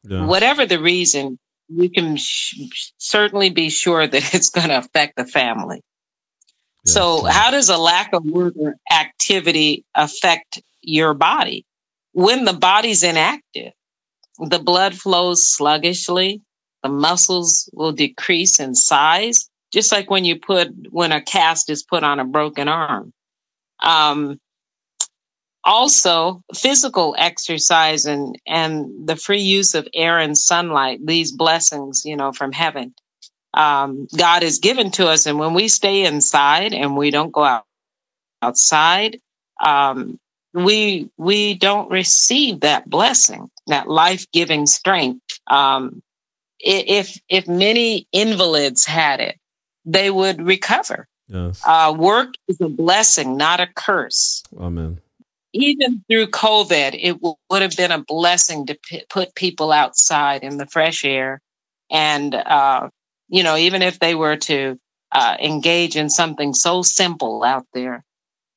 [0.03, 0.27] Yes.
[0.29, 5.25] whatever the reason, you can sh- certainly be sure that it's going to affect the
[5.25, 5.81] family.
[6.85, 11.65] So, how does a lack of work or activity affect your body?
[12.13, 13.73] When the body's inactive,
[14.39, 16.41] the blood flows sluggishly,
[16.83, 21.83] the muscles will decrease in size, just like when you put when a cast is
[21.83, 23.13] put on a broken arm.
[23.81, 24.39] Um,
[25.63, 32.15] also, physical exercise and and the free use of air and sunlight, these blessings, you
[32.15, 32.93] know, from heaven
[33.53, 35.25] um, God has given to us.
[35.25, 37.65] And when we stay inside and we don't go out
[38.41, 39.19] outside,
[39.63, 40.19] um,
[40.53, 45.21] we we don't receive that blessing, that life giving strength.
[45.47, 46.01] Um,
[46.59, 49.39] if if many invalids had it,
[49.85, 51.07] they would recover.
[51.27, 51.61] Yes.
[51.65, 54.99] Uh, work is a blessing, not a curse Amen.
[55.53, 60.43] Even through COVID, it w- would have been a blessing to p- put people outside
[60.43, 61.39] in the fresh air.
[61.91, 62.89] And, uh,
[63.29, 64.79] you know, even if they were to
[65.11, 68.03] uh, engage in something so simple out there,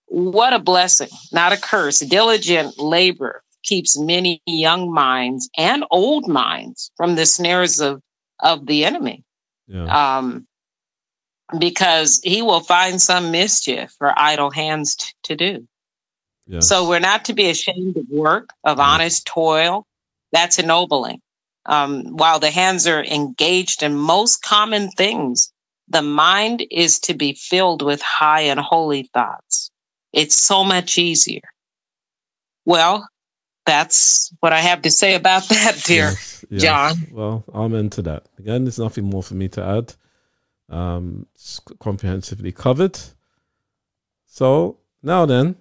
[0.07, 2.01] what a blessing, not a curse.
[2.01, 8.01] Diligent labor keeps many young minds and old minds from the snares of,
[8.41, 9.25] of the enemy
[9.67, 10.21] Yeah.
[10.21, 10.47] um,
[11.59, 15.69] because he will find some mischief for idle hands t- to do.
[16.47, 16.69] Yes.
[16.69, 18.87] So we're not to be ashamed of work, of Yes.
[18.87, 19.87] honest toil.
[20.33, 21.21] That's ennobling.
[21.67, 25.53] Um, while the hands are engaged in most common things,
[25.89, 29.71] the mind is to be filled with high and holy thoughts.
[30.13, 31.43] It's so much easier.
[32.65, 33.09] Well,
[33.65, 36.11] that's what I have to say about that, dear.
[36.11, 36.63] Yes, yes.
[36.63, 37.07] John.
[37.11, 38.27] Well, amen to that.
[38.39, 39.95] Again, there's nothing more for me to add.
[40.69, 42.99] Um, it's comprehensively covered.
[44.27, 45.57] So now then,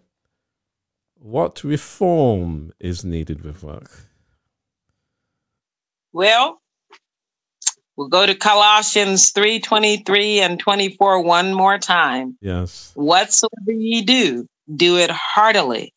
[1.26, 3.89] what reform is needed with work?
[6.13, 6.61] Well,
[7.97, 12.38] we'll go to Colossians 3 23 and 24 one more time.
[12.41, 12.91] Yes.
[12.93, 15.95] Whatsoever ye do, do it heartily,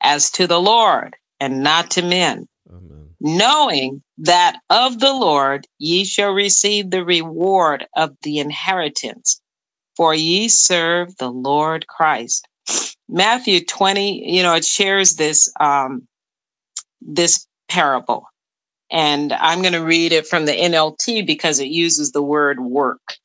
[0.00, 3.10] as to the Lord, and not to men, Amen.
[3.20, 9.42] knowing that of the Lord ye shall receive the reward of the inheritance,
[9.98, 12.48] for ye serve the Lord Christ.
[13.08, 16.06] Matthew 20, you know, it shares this um,
[17.00, 18.26] this parable.
[18.90, 23.16] And I'm going to read it from the NLT because it uses the word work.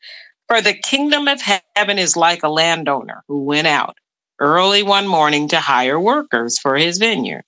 [0.47, 1.41] For the kingdom of
[1.75, 3.97] heaven is like a landowner who went out
[4.39, 7.43] early one morning to hire workers for his vineyard.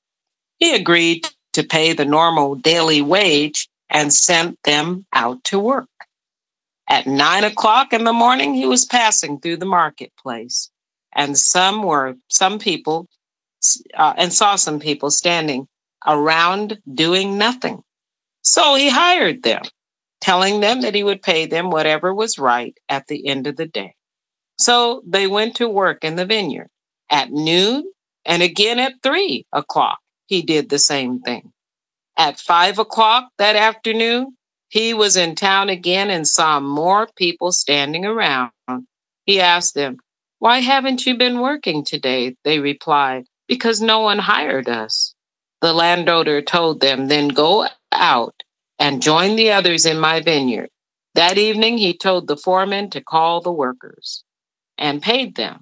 [0.58, 5.88] He agreed to pay the normal daily wage and sent them out to work.
[6.90, 10.69] At nine o'clock in the morning, he was passing through the marketplace,
[11.20, 13.06] and some were some people,
[13.98, 15.68] uh, and saw some people standing
[16.08, 17.82] around doing nothing.
[18.42, 19.64] So he hired them,
[20.22, 23.66] telling them that he would pay them whatever was right at the end of the
[23.66, 23.96] day.
[24.60, 26.70] So they went to work in the vineyard.
[27.10, 27.92] At noon
[28.24, 31.52] and again at three o'clock, he did the same thing.
[32.16, 34.38] At five o'clock that afternoon,
[34.70, 38.52] he was in town again and saw more people standing around.
[39.26, 39.98] He asked them,
[40.40, 42.36] Why haven't you been working today?
[42.46, 45.14] They replied, Because no one hired us.
[45.62, 48.44] The landowner told them, Then go out
[48.80, 50.70] and join the others in my vineyard.
[51.16, 54.24] That evening, he told the foreman to call the workers
[54.78, 55.62] and paid them,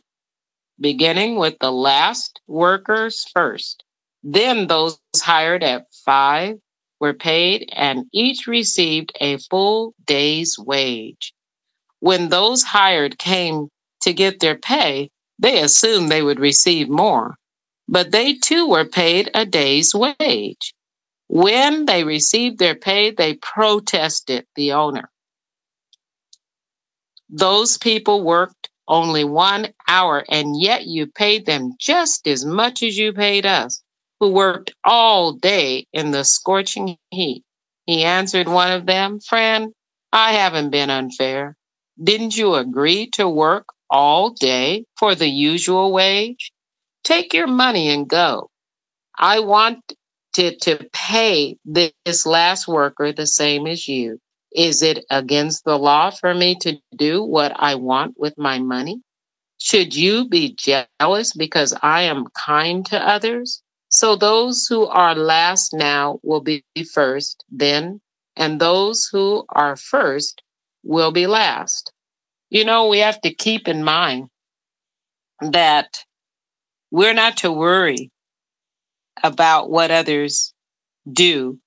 [0.79, 3.83] beginning with the last workers first.
[4.23, 6.57] Then those hired at five
[6.99, 11.33] were paid, and each received a full day's wage.
[11.99, 13.69] When those hired came
[14.01, 17.35] to get their pay, they assumed they would receive more,
[17.87, 20.73] but they too were paid a day's wage.
[21.27, 25.09] When they received their pay, they protested the owner.
[27.29, 32.97] Those people worked only one hour, and yet you paid them just as much as
[32.97, 33.83] you paid us,
[34.19, 37.43] who worked all day in the scorching heat.
[37.85, 39.73] He answered one of them, Friend,
[40.13, 41.57] I haven't been unfair.
[42.01, 46.51] Didn't you agree to work all day for the usual wage?
[47.03, 48.49] Take your money and go.
[49.17, 49.79] I want
[50.33, 54.19] to, to pay this last worker the same as you.
[54.51, 59.01] Is it against the law for me to do what I want with my money?
[59.59, 63.61] Should you be jealous because I am kind to others?
[63.89, 66.63] So those who are last now will be
[66.93, 68.01] first then,
[68.35, 70.41] and those who are first
[70.83, 71.91] will be last.
[72.49, 74.29] You know, we have to keep in mind
[75.41, 76.03] that
[76.91, 78.11] we're not to worry
[79.23, 80.53] about what others
[81.11, 81.59] do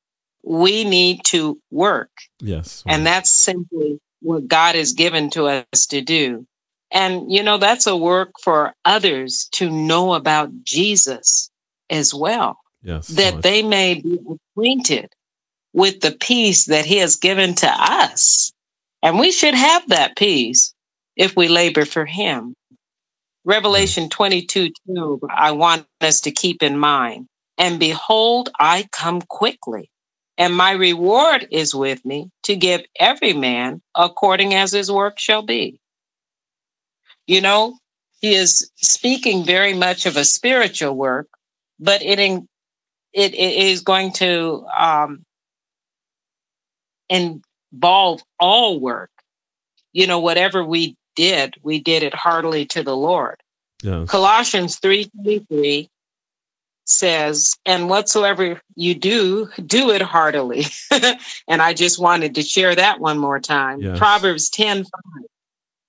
[0.42, 2.10] we need to work.
[2.40, 2.82] Yes.
[2.86, 6.46] And that's simply what God has given to us to do.
[6.90, 11.50] And, you know, that's a work for others to know about Jesus
[11.88, 13.08] as well, yes.
[13.08, 13.42] that right.
[13.42, 15.12] they may be acquainted
[15.72, 18.52] with the peace that He has given to us.
[19.02, 20.74] And we should have that peace
[21.16, 22.54] if we labor for Him.
[23.44, 27.26] Revelation 22 2, I want us to keep in mind.
[27.56, 29.90] And behold, I come quickly,
[30.38, 35.42] and my reward is with me to give every man according as his work shall
[35.42, 35.78] be.
[37.26, 37.78] You know,
[38.20, 41.28] he is speaking very much of a spiritual work,
[41.78, 42.46] but it, in,
[43.12, 45.24] it, it is going to um,
[47.72, 49.10] involve all work.
[49.92, 53.36] You know, whatever we did, we did it heartily to the Lord.
[53.82, 54.08] Yes.
[54.08, 55.88] Colossians 3:23
[56.84, 60.66] says, "And whatsoever you do, do it heartily."
[61.48, 63.80] and I just wanted to share that one more time.
[63.80, 63.98] Yes.
[63.98, 64.86] Proverbs 10:5.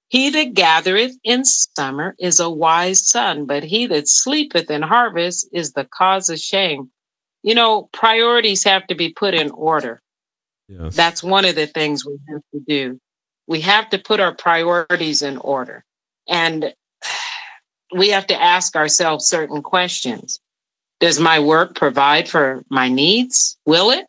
[0.08, 5.48] He that gathereth in summer is a wise son, but he that sleepeth in harvest
[5.54, 6.92] is the cause of shame.
[7.44, 10.02] You know, priorities have to be put in order.
[10.68, 10.96] Yes.
[10.96, 13.00] That's one of the things we have to do.
[13.48, 15.84] We have to put our priorities in order.
[16.28, 16.74] And
[17.96, 20.40] we have to ask ourselves certain questions.
[21.00, 23.58] Does my work provide for my needs?
[23.66, 24.06] Will it?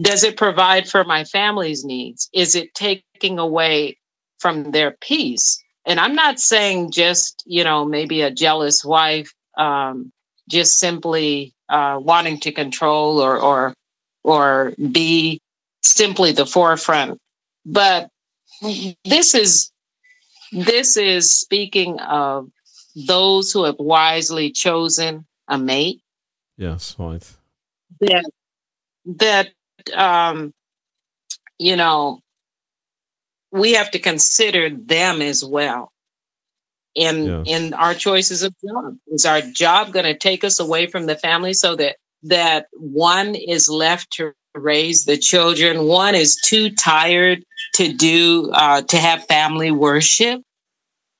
[0.00, 2.28] Does it provide for my family's needs?
[2.32, 3.98] Is it taking away
[4.38, 5.62] from their peace?
[5.86, 10.12] And I'm not saying just, you know, maybe a jealous wife, um,
[10.48, 13.74] just simply uh, wanting to control or, or,
[14.22, 15.40] or be
[15.82, 17.20] simply the forefront.
[17.64, 18.10] But
[19.04, 19.70] this is,
[20.52, 22.50] this is speaking of
[23.06, 26.02] those who have wisely chosen a mate
[26.56, 26.96] Yes.
[26.98, 27.24] Right.
[28.00, 28.24] that
[29.06, 29.48] that
[29.94, 30.52] um
[31.58, 32.20] you know
[33.52, 35.92] we have to consider them as well
[36.94, 37.44] in Yes.
[37.46, 41.16] in our choices of job is our job going to take us away from the
[41.16, 45.84] family so that that one is left to raise the children.
[45.84, 47.44] One is too tired
[47.74, 50.42] to do uh, to have family worship.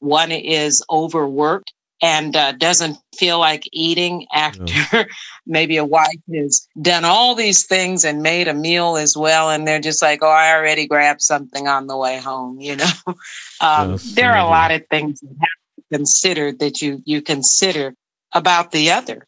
[0.00, 5.08] One is overworked and uh, doesn't feel like eating after
[5.46, 9.50] maybe a wife has done all these things and made a meal as well.
[9.50, 12.90] And they're just like oh i already grabbed something on the way home you know?
[13.60, 17.02] Um, Yes, there are a lot of things that have to be considered that you
[17.04, 17.92] you consider
[18.32, 19.26] about the other.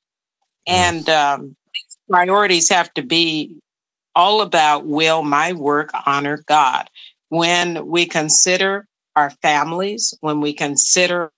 [0.68, 1.56] And um,
[2.08, 3.56] priorities have to be
[4.20, 6.88] all about will my work honor god.
[7.30, 11.32] When we consider our families when we consider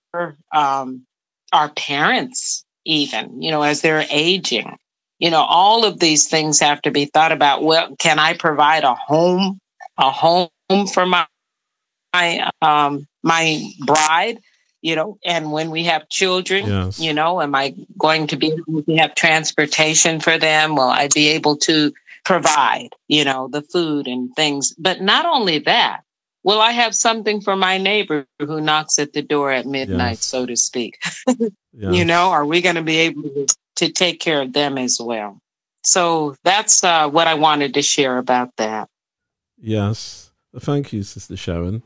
[0.55, 1.05] um,
[1.53, 4.77] our parents even you know as they're aging
[5.19, 7.63] you know all of these things have to be thought about.
[7.63, 9.59] Well can i provide a home
[9.97, 10.49] a home
[10.93, 11.25] for my
[12.13, 14.39] my um my bride
[14.81, 16.99] you know and when we have children Yes.
[16.99, 20.75] you know am i going to be able to have transportation for them?
[20.75, 21.93] Will i be able to
[22.25, 26.01] provide you know the food and things but not only that
[26.43, 30.25] will i have something for my neighbor who knocks at the door at midnight Yes.
[30.25, 31.01] so to speak
[31.73, 34.99] you know are we going to be able to, to take care of them as
[35.01, 35.39] well
[35.83, 38.87] so that's uh, what i wanted to share about that
[39.65, 40.31] Yes.
[40.59, 41.83] Thank you, Sister Sharon.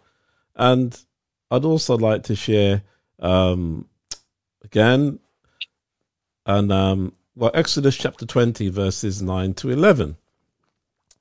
[0.56, 1.00] And
[1.52, 2.82] I'd also like to share
[3.20, 3.88] um,
[4.64, 5.20] again
[6.46, 10.18] and um, well Exodus chapter 20 verses 9 to 11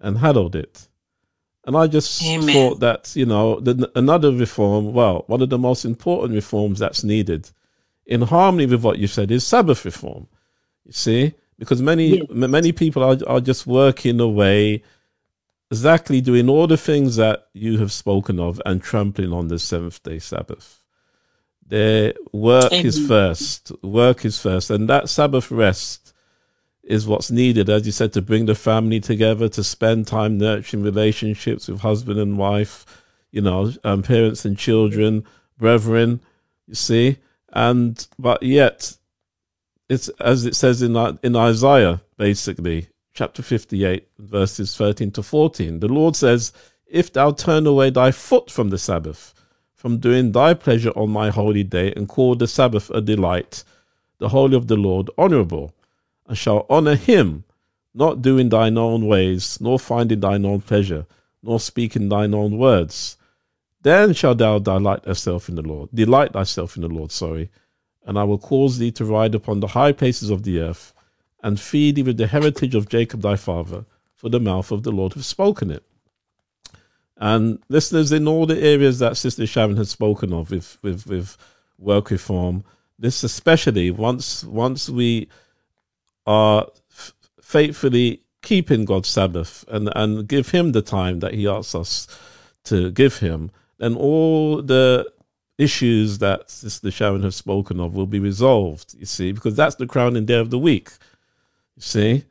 [0.00, 0.88] and hallowed it.
[1.64, 2.52] And I just Amen.
[2.52, 7.04] thought that, you know, the, another reform, well, one of the most important reforms that's
[7.04, 7.50] needed
[8.06, 10.26] in harmony with what you said is Sabbath reform.
[10.86, 11.34] You see?
[11.58, 14.82] Because many many people are, are just working away,
[15.70, 20.02] exactly doing all the things that you have spoken of and trampling on the seventh
[20.02, 20.82] day Sabbath.
[21.66, 23.72] Their work is first.
[23.82, 24.70] Work is first.
[24.70, 26.07] And that Sabbath rest
[26.88, 30.82] is what's needed, as you said, to bring the family together, to spend time nurturing
[30.82, 32.86] relationships with husband and wife,
[33.30, 35.22] you know, um, parents and children,
[35.58, 36.18] brethren,
[36.66, 37.18] you see.
[37.52, 38.96] And, but yet,
[39.90, 45.80] it's as it says in, in Isaiah, basically, chapter 58, verses 13 to 14.
[45.80, 46.54] The Lord says,
[46.86, 49.34] If thou turn away thy foot from the Sabbath,
[49.74, 53.62] from doing thy pleasure on my holy day, and call the Sabbath a delight,
[54.18, 55.74] the holy of the Lord honorable,
[56.28, 57.44] and shall honor him,
[57.94, 61.06] not doing thine own ways, nor finding thine own pleasure,
[61.42, 63.16] nor speaking thine own words.
[63.82, 67.50] Then shalt thou delight thyself in the Lord, delight thyself in the Lord, sorry,
[68.04, 70.92] and I will cause thee to ride upon the high places of the earth,
[71.42, 74.92] and feed thee with the heritage of Jacob thy father, for the mouth of the
[74.92, 75.84] Lord hath spoken it.
[77.16, 81.36] And listeners, in all the areas that Sister Sharon has spoken of with, with, with
[81.78, 82.64] work reform,
[82.98, 85.28] this especially once once we
[86.28, 91.74] are f- faithfully keeping God's Sabbath and, and give Him the time that He asks
[91.74, 92.06] us
[92.64, 95.10] to give Him, then all the
[95.56, 99.86] issues that Sister Sharon has spoken of will be resolved, you see, because that's the
[99.86, 100.90] crowning day of the week,
[101.76, 102.24] you see.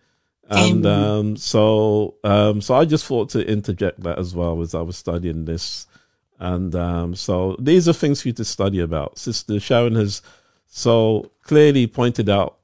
[0.50, 4.82] And um, so, um, so I just thought to interject that as well as I
[4.82, 5.88] was studying this.
[6.40, 9.18] And um, so these are things for you to study about.
[9.18, 10.22] Sister Sharon has
[10.68, 12.60] so clearly pointed out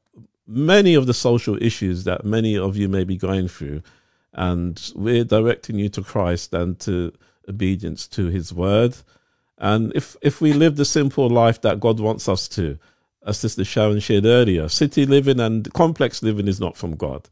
[0.47, 3.81] many of the social issues that many of you may be going through.
[4.33, 7.13] And we're directing you to Christ and to
[7.47, 8.95] obedience to his word.
[9.57, 12.79] And if, if we live the simple life that God wants us to,
[13.25, 17.29] as Sister Sharon shared earlier, city living and complex living is not from God.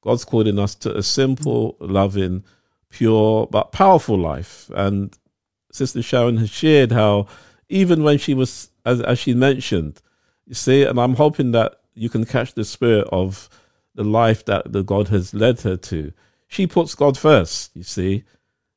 [0.00, 2.42] God's calling us to a simple, loving,
[2.90, 4.68] pure, but powerful life.
[4.74, 5.16] And
[5.70, 7.28] Sister Sharon has shared how,
[7.68, 10.02] even when she was, as, as she mentioned,
[10.46, 13.48] you see, and I'm hoping that you can catch the spirit of
[13.94, 16.12] the life that the God has led her to.
[16.48, 18.24] She puts God first, you see,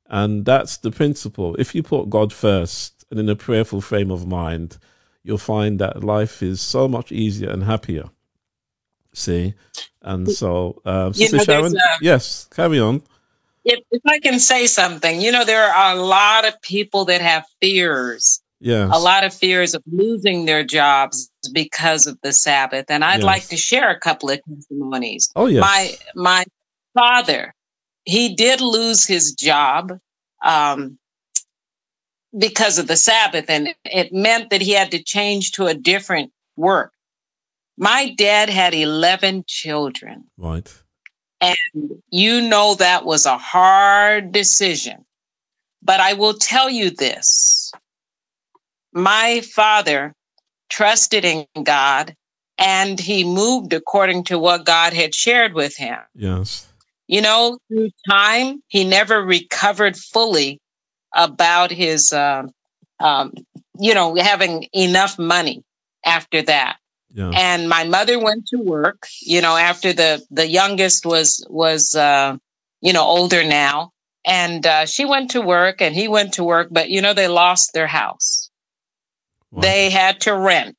[0.08, 1.56] and that's the principle.
[1.58, 4.78] If you put God first and in a prayerful frame of mind,
[5.24, 8.10] you'll find that life is so much easier and happier.
[9.14, 9.54] See,
[10.02, 13.02] and so, um, Sister know, Sharon, a- yes, carry on.
[13.64, 17.22] If, if I can say something, you know, there are a lot of people that
[17.22, 22.86] have fears, Yes, a lot of fears of losing their jobs because of the Sabbath.
[22.90, 23.24] And I'd Yes.
[23.24, 25.30] like to share a couple of testimonies.
[25.36, 26.46] Oh yes, My my
[26.94, 27.54] father,
[28.06, 30.00] he did lose his job
[30.44, 30.98] um,
[32.38, 36.32] because of the Sabbath, and it meant that he had to change to a different
[36.56, 36.92] work.
[37.78, 40.26] My dad had 11 children.
[40.38, 40.72] right.
[41.42, 41.58] And
[42.10, 45.06] you know that was a hard decision.
[45.82, 47.65] But I will tell you this
[48.96, 50.14] my father
[50.70, 52.16] trusted in God
[52.58, 56.00] and he moved according to what God had shared with him.
[56.16, 56.68] Yes,
[57.08, 60.60] You know, through time, he never recovered fully
[61.14, 62.52] about his, um
[63.02, 63.34] um,
[63.78, 65.64] you know, having enough money
[66.06, 66.78] after that.
[67.14, 71.94] Yeah, and my mother went to work you know after the the youngest was was
[71.96, 72.38] uh
[72.82, 73.92] you know older now.
[74.26, 77.28] And uh she went to work and he went to work but you know they
[77.28, 78.50] lost their house
[79.62, 80.76] they had to rent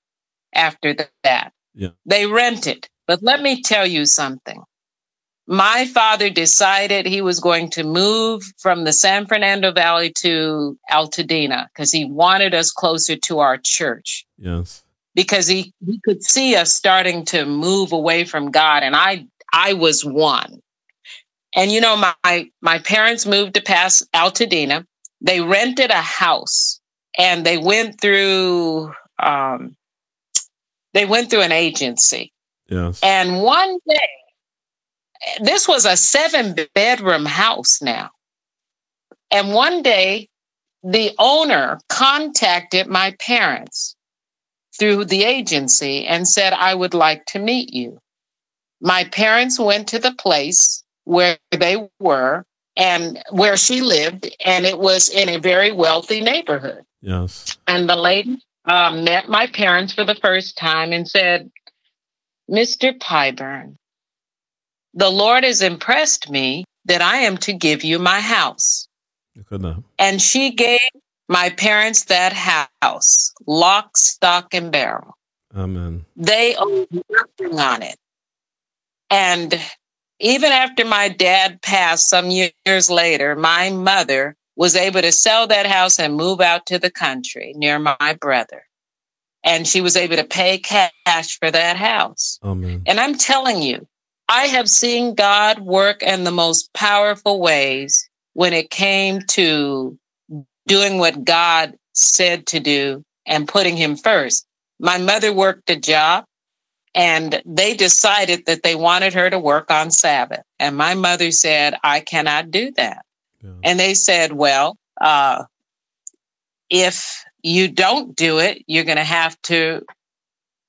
[0.55, 1.91] after that Yeah.
[2.05, 4.63] they rented but let me tell you something
[5.47, 11.69] my father decided he was going to move from the San Fernando Valley to Altadena
[11.69, 14.83] because he wanted us closer to our church yes,
[15.15, 19.75] because he, he could see us starting to move away from God and I I
[19.75, 20.61] was one.
[21.55, 24.85] And you know my my parents moved to pass Altadena.
[25.21, 26.81] They rented a house
[27.19, 29.77] and they went through um
[30.95, 32.33] they went through an agency.
[32.69, 34.09] yes, And one day
[35.41, 38.11] this was a seven bedroom house now.
[39.31, 40.29] And one day
[40.83, 43.97] the owner contacted my parents
[44.79, 47.99] through the agency and said, I would like to meet you.
[48.81, 52.45] My parents went to the place where they were
[52.77, 56.86] and where she lived, and it was in a very wealthy neighborhood.
[57.01, 61.51] Yes, And the lady uh, met my parents for the first time and said,
[62.51, 62.97] Mr.
[62.99, 63.77] Pyburn,
[64.95, 68.89] the Lord has impressed me that I am to give you my house.
[69.37, 69.83] look at that.
[69.99, 70.81] And she gave
[71.29, 75.17] my parents that house, lock, stock, and barrel.
[75.57, 76.05] Amen.
[76.17, 77.97] They owed nothing on it.
[79.11, 79.61] And
[80.21, 85.67] even after my dad passed some years later, my mother was able to sell that
[85.67, 88.65] house and move out to the country near my brother.
[89.45, 92.41] And she was able to pay cash for that house.
[92.43, 92.83] Amen.
[92.87, 93.87] And I'm telling you,
[94.29, 99.97] I have seen God work in the most powerful ways when it came to
[100.67, 104.47] doing what God said to do and putting Him first.
[104.81, 106.25] My mother worked a job
[106.95, 110.43] and they decided that they wanted her to work on Sabbath.
[110.59, 113.06] And my mother said, I cannot do that.
[113.47, 113.53] Yeah.
[113.63, 115.45] And they said, Well, uh,
[116.69, 119.83] if you don't do it, you're going to have to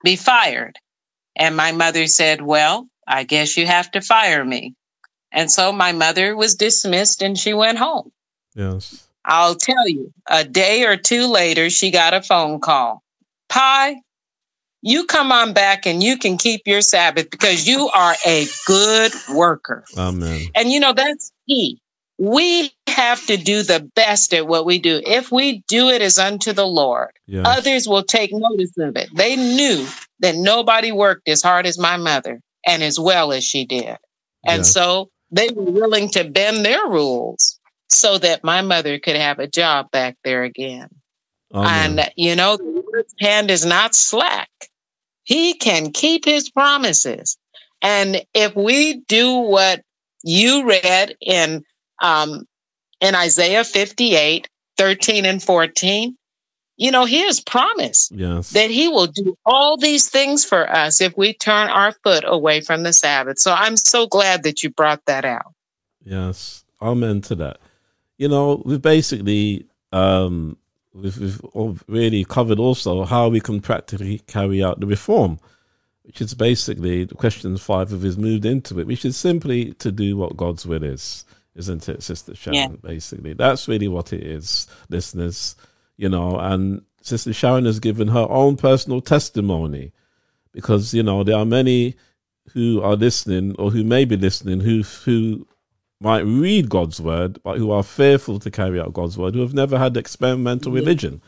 [0.03, 0.78] be fired.
[1.36, 4.75] And my mother said, Well, I guess you have to fire me.
[5.32, 8.11] And so my mother was dismissed and she went home.
[8.55, 9.07] Yes.
[9.25, 13.03] I'll tell you, a day or two later, she got a phone call.
[13.49, 13.97] Pi,
[14.82, 19.11] you come on back and you can keep your Sabbath because you are a good
[19.34, 19.84] worker.
[19.97, 20.47] Amen.
[20.55, 21.82] And you know, that's key.
[22.18, 25.01] We have to do the best at what we do.
[25.05, 27.45] If we do it as unto the Lord, Yes.
[27.45, 29.09] others will take notice of it.
[29.13, 29.88] They knew
[30.20, 33.97] that nobody worked as hard as my mother and as well as she did.
[34.45, 34.74] And Yes.
[34.74, 37.59] so they were willing to bend their rules
[37.89, 40.89] so that my mother could have a job back there again.
[41.53, 41.99] Amen.
[41.99, 44.49] And you know, the Lord's hand is not slack.
[45.24, 47.38] He can keep his promises.
[47.82, 49.82] And if we do what
[50.24, 51.63] you read in
[52.02, 52.45] um,
[53.02, 56.16] in Isaiah 58, 13 and 14,
[56.78, 58.52] you know, he has promised yes.
[58.52, 62.62] that he will do all these things for us if we turn our foot away
[62.62, 63.39] from the Sabbath.
[63.39, 65.54] So I'm so glad that you brought that out.
[66.04, 67.58] Yes, amen to that.
[68.18, 70.58] You know, we've basically um,
[70.93, 75.39] we've, we've all really covered also how we can practically carry out the reform,
[76.04, 79.91] which is basically the question five of is moved into it, which is simply to
[79.91, 81.26] do what God's will is,
[81.58, 82.55] isn't it, Sister Sharon?
[82.55, 82.68] Yeah.
[82.82, 85.55] Basically, that's really what it is, listeners.
[85.97, 89.91] You know, and Sister Sharon has given her own personal testimony
[90.53, 91.95] because you know there are many
[92.53, 95.47] who are listening or who may be listening who who
[95.99, 99.53] might read God's word, but who are fearful to carry out God's word, who have
[99.55, 101.22] never had experimental religion.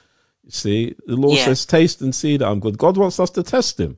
[0.44, 1.46] You see, the Lord Yeah.
[1.46, 3.98] says, "Taste and see that I'm good." God wants us to test Him.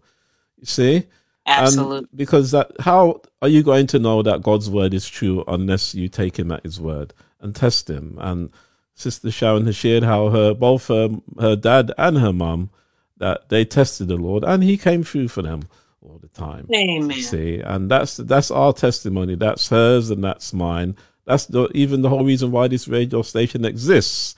[0.59, 1.03] You see,
[1.45, 1.97] Absolutely.
[1.97, 5.95] and because that, how are you going to know that God's word is true unless
[5.95, 8.17] you take Him at His word and test Him?
[8.19, 8.51] And
[8.93, 12.69] Sister Sharon has shared how her both her, her dad and her mum
[13.17, 15.63] that they tested the Lord and He came through for them
[16.01, 16.67] all the time.
[16.73, 17.11] Amen.
[17.21, 19.35] See, and that's that's our testimony.
[19.35, 20.95] That's hers, and that's mine.
[21.25, 24.35] That's the, even the whole reason why this radio station exists,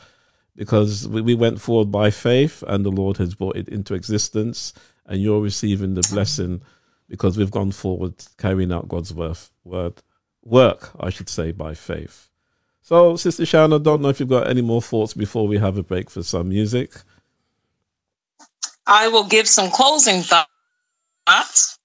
[0.56, 4.74] because we, we went forward by faith, and the Lord has brought it into existence,
[5.06, 6.62] and you're receiving the blessing
[7.14, 10.02] because we've gone forward carrying out God's worth, word
[10.44, 12.30] work, I should say, by faith.
[12.82, 15.78] So, Sister Sharon, I don't know if you've got any more thoughts before we have
[15.78, 16.92] a break for some music.
[18.88, 21.78] I will give some closing thoughts.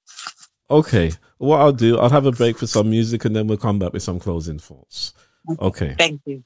[0.70, 3.79] Okay, what I'll do, I'll have a break for some music, and then we'll come
[3.79, 5.12] back with some closing thoughts.
[5.61, 5.95] Okay.
[5.99, 6.43] Thank you.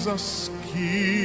[0.00, 1.19] Jesus, keep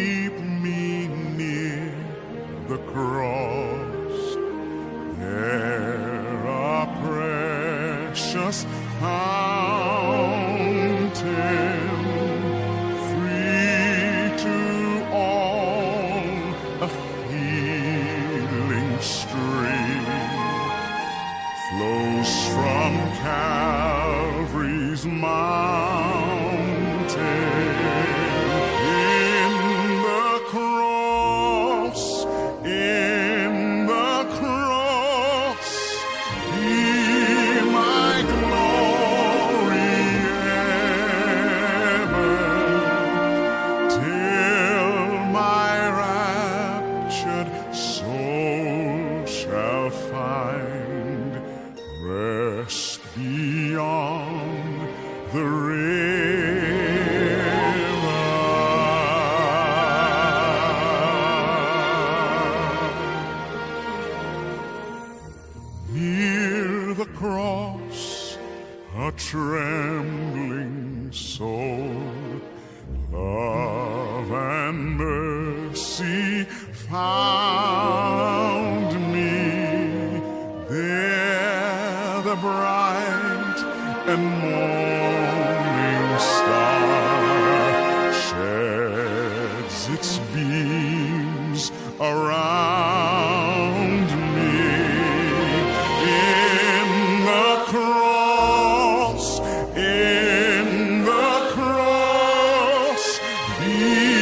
[103.67, 104.14] you.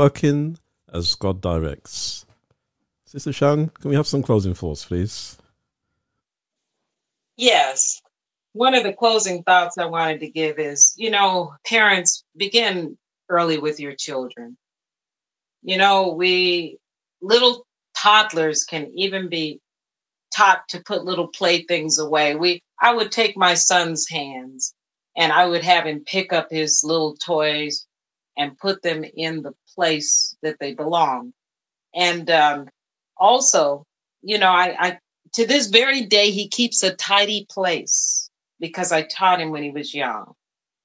[0.00, 0.56] Working
[0.94, 2.24] as God directs.
[3.04, 5.36] Sister Shan, can we have some closing thoughts, please?
[7.36, 8.00] Yes.
[8.54, 12.96] One of the closing thoughts I wanted to give is, you know, parents begin
[13.28, 14.56] early with your children.
[15.60, 16.78] You know, we
[17.20, 19.60] little toddlers can even be
[20.34, 22.36] taught to put little playthings away.
[22.36, 24.72] We I would take my son's hands
[25.14, 27.86] and I would have him pick up his little toys
[28.40, 31.34] and put them in the place that they belong.
[31.94, 32.68] And um,
[33.18, 33.84] also,
[34.22, 34.98] you know, I, I
[35.34, 39.70] to this very day he keeps a tidy place because I taught him when he
[39.70, 40.32] was young.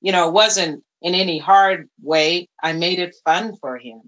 [0.01, 2.49] You know, it wasn't in any hard way.
[2.61, 4.01] I made it fun for him.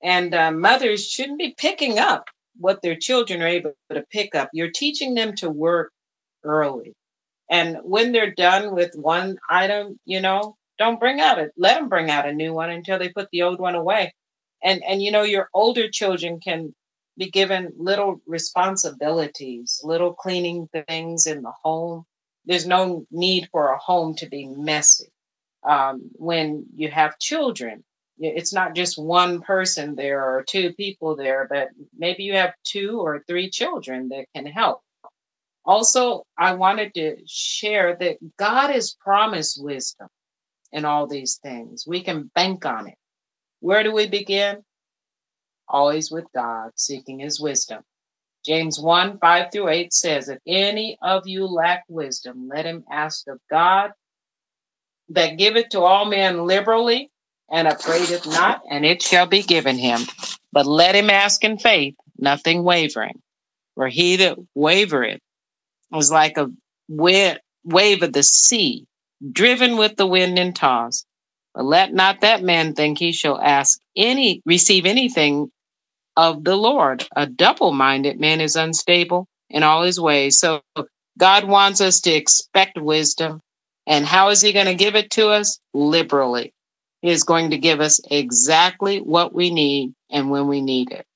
[0.00, 2.26] And uh, mothers shouldn't be picking up
[2.56, 4.48] what their children are able to pick up.
[4.52, 5.92] You're teaching them to work
[6.44, 6.94] early.
[7.50, 11.52] And when they're done with one item, you know, don't bring out it.
[11.56, 14.14] Let them bring out a new one until they put the old one away.
[14.62, 16.74] And and you know, your older children can
[17.18, 22.04] be given little responsibilities, little cleaning things in the home.
[22.44, 25.08] There's no need for a home to be messy.
[25.66, 27.82] Um, when you have children,
[28.18, 33.00] it's not just one person there or two people there, but maybe you have two
[33.00, 34.80] or three children that can help.
[35.64, 40.08] Also, I wanted to share that God has promised wisdom
[40.72, 41.84] in all these things.
[41.86, 42.96] We can bank on it.
[43.60, 44.62] Where do we begin?
[45.68, 47.82] Always with God, seeking his wisdom.
[48.44, 53.26] James 1 5 through 8 says, If any of you lack wisdom, let him ask
[53.28, 53.90] of God
[55.08, 57.10] that giveth to all men liberally
[57.50, 60.00] and upbraideth not, and it shall be given him.
[60.52, 63.20] But let him ask in faith, nothing wavering.
[63.74, 65.20] For he that wavereth
[65.94, 66.50] is like a
[66.88, 68.86] wave of the sea,
[69.32, 71.06] driven with the wind and tossed.
[71.54, 75.50] But let not that man think he shall ask any, receive anything
[76.16, 77.06] of the Lord.
[77.16, 80.38] A double minded man is unstable in all his ways.
[80.38, 80.62] So
[81.18, 83.40] God wants us to expect wisdom.
[83.86, 85.60] And how is he going to give it to us?
[85.72, 86.52] Liberally.
[87.02, 91.06] He is going to give us exactly what we need and when we need it.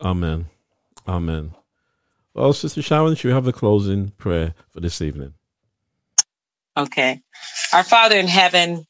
[0.00, 0.46] Amen.
[1.06, 1.54] Amen.
[2.34, 5.34] Well, Sister Sharon, should we have the closing prayer for this evening?
[6.76, 7.20] Okay.
[7.72, 8.86] Our Father in heaven,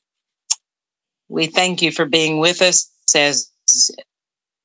[1.29, 3.51] we thank you for being with us as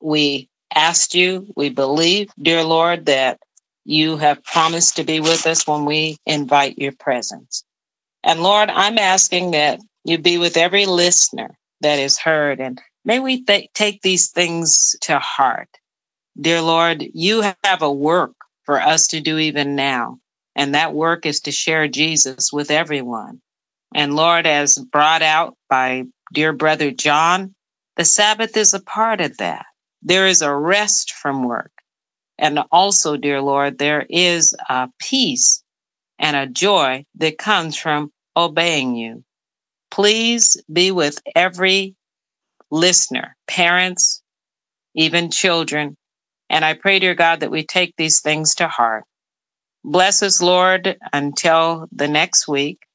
[0.00, 1.46] we asked you.
[1.56, 3.40] We believe, dear Lord, that
[3.84, 7.64] you have promised to be with us when we invite your presence.
[8.24, 12.60] And Lord, I'm asking that you be with every listener that is heard.
[12.60, 15.68] And may we th- take these things to heart.
[16.40, 20.18] Dear Lord, you have a work for us to do even now.
[20.54, 23.40] And that work is to share Jesus with everyone.
[23.94, 27.54] And Lord, as brought out by dear brother John,
[27.96, 29.66] the Sabbath is a part of that.
[30.02, 31.72] There is a rest from work.
[32.38, 35.62] And also, dear Lord, there is a peace
[36.18, 39.24] and a joy that comes from obeying you.
[39.90, 41.94] Please be with every
[42.70, 44.22] listener, parents,
[44.94, 45.96] even children.
[46.48, 49.04] And I pray, dear God, that we take these things to heart.
[49.84, 52.86] Bless us, Lord, until the next week.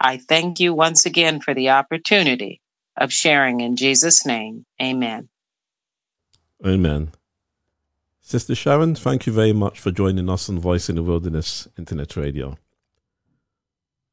[0.00, 2.60] I thank you once again for the opportunity
[2.96, 4.64] of sharing in Jesus' name.
[4.80, 5.28] Amen.
[6.64, 7.12] Amen.
[8.20, 12.16] Sister Sharon, thank you very much for joining us on Voice in the Wilderness Internet
[12.16, 12.56] Radio.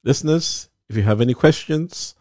[0.04, 2.16] Listeners, if you have any questions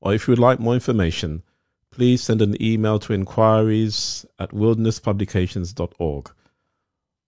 [0.00, 1.42] or if you would like more information,
[1.90, 6.30] please send an email to inquiries at wildernesspublications.org.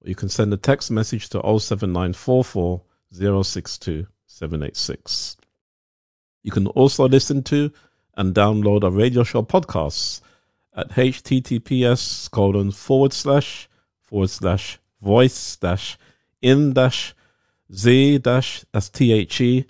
[0.03, 2.83] You can send a text message to 07944
[3.13, 5.37] 062 786.
[6.43, 7.71] You can also listen to
[8.17, 10.21] and download our radio show podcasts
[10.75, 13.69] at https colon forward slash
[14.01, 15.99] forward slash voice dash
[16.41, 17.15] in dash
[17.73, 19.67] z dash that's the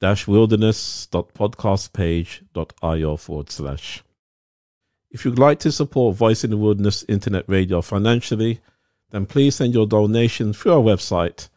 [0.00, 4.02] dash wilderness dot podcast page dot io forward slash.
[5.10, 8.60] If you'd like to support Voice in the Wilderness Internet Radio financially,
[9.14, 11.48] then please send your donation through our website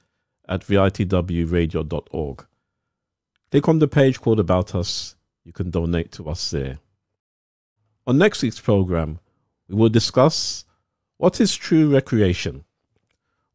[0.47, 2.45] at vitwradio.org.
[3.49, 5.15] Click on the page called About Us.
[5.43, 6.77] You can donate to us there.
[8.05, 9.19] On next week's program,
[9.67, 10.65] we will discuss
[11.17, 12.63] what is true recreation.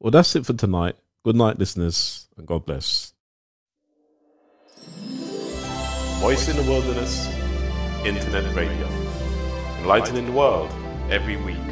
[0.00, 0.96] Well, that's it for tonight.
[1.22, 3.14] Good night, listeners, and God bless.
[6.18, 7.28] Voice in the Wilderness,
[8.04, 8.88] Internet Radio.
[9.78, 10.72] Enlightening the world
[11.08, 11.71] every week.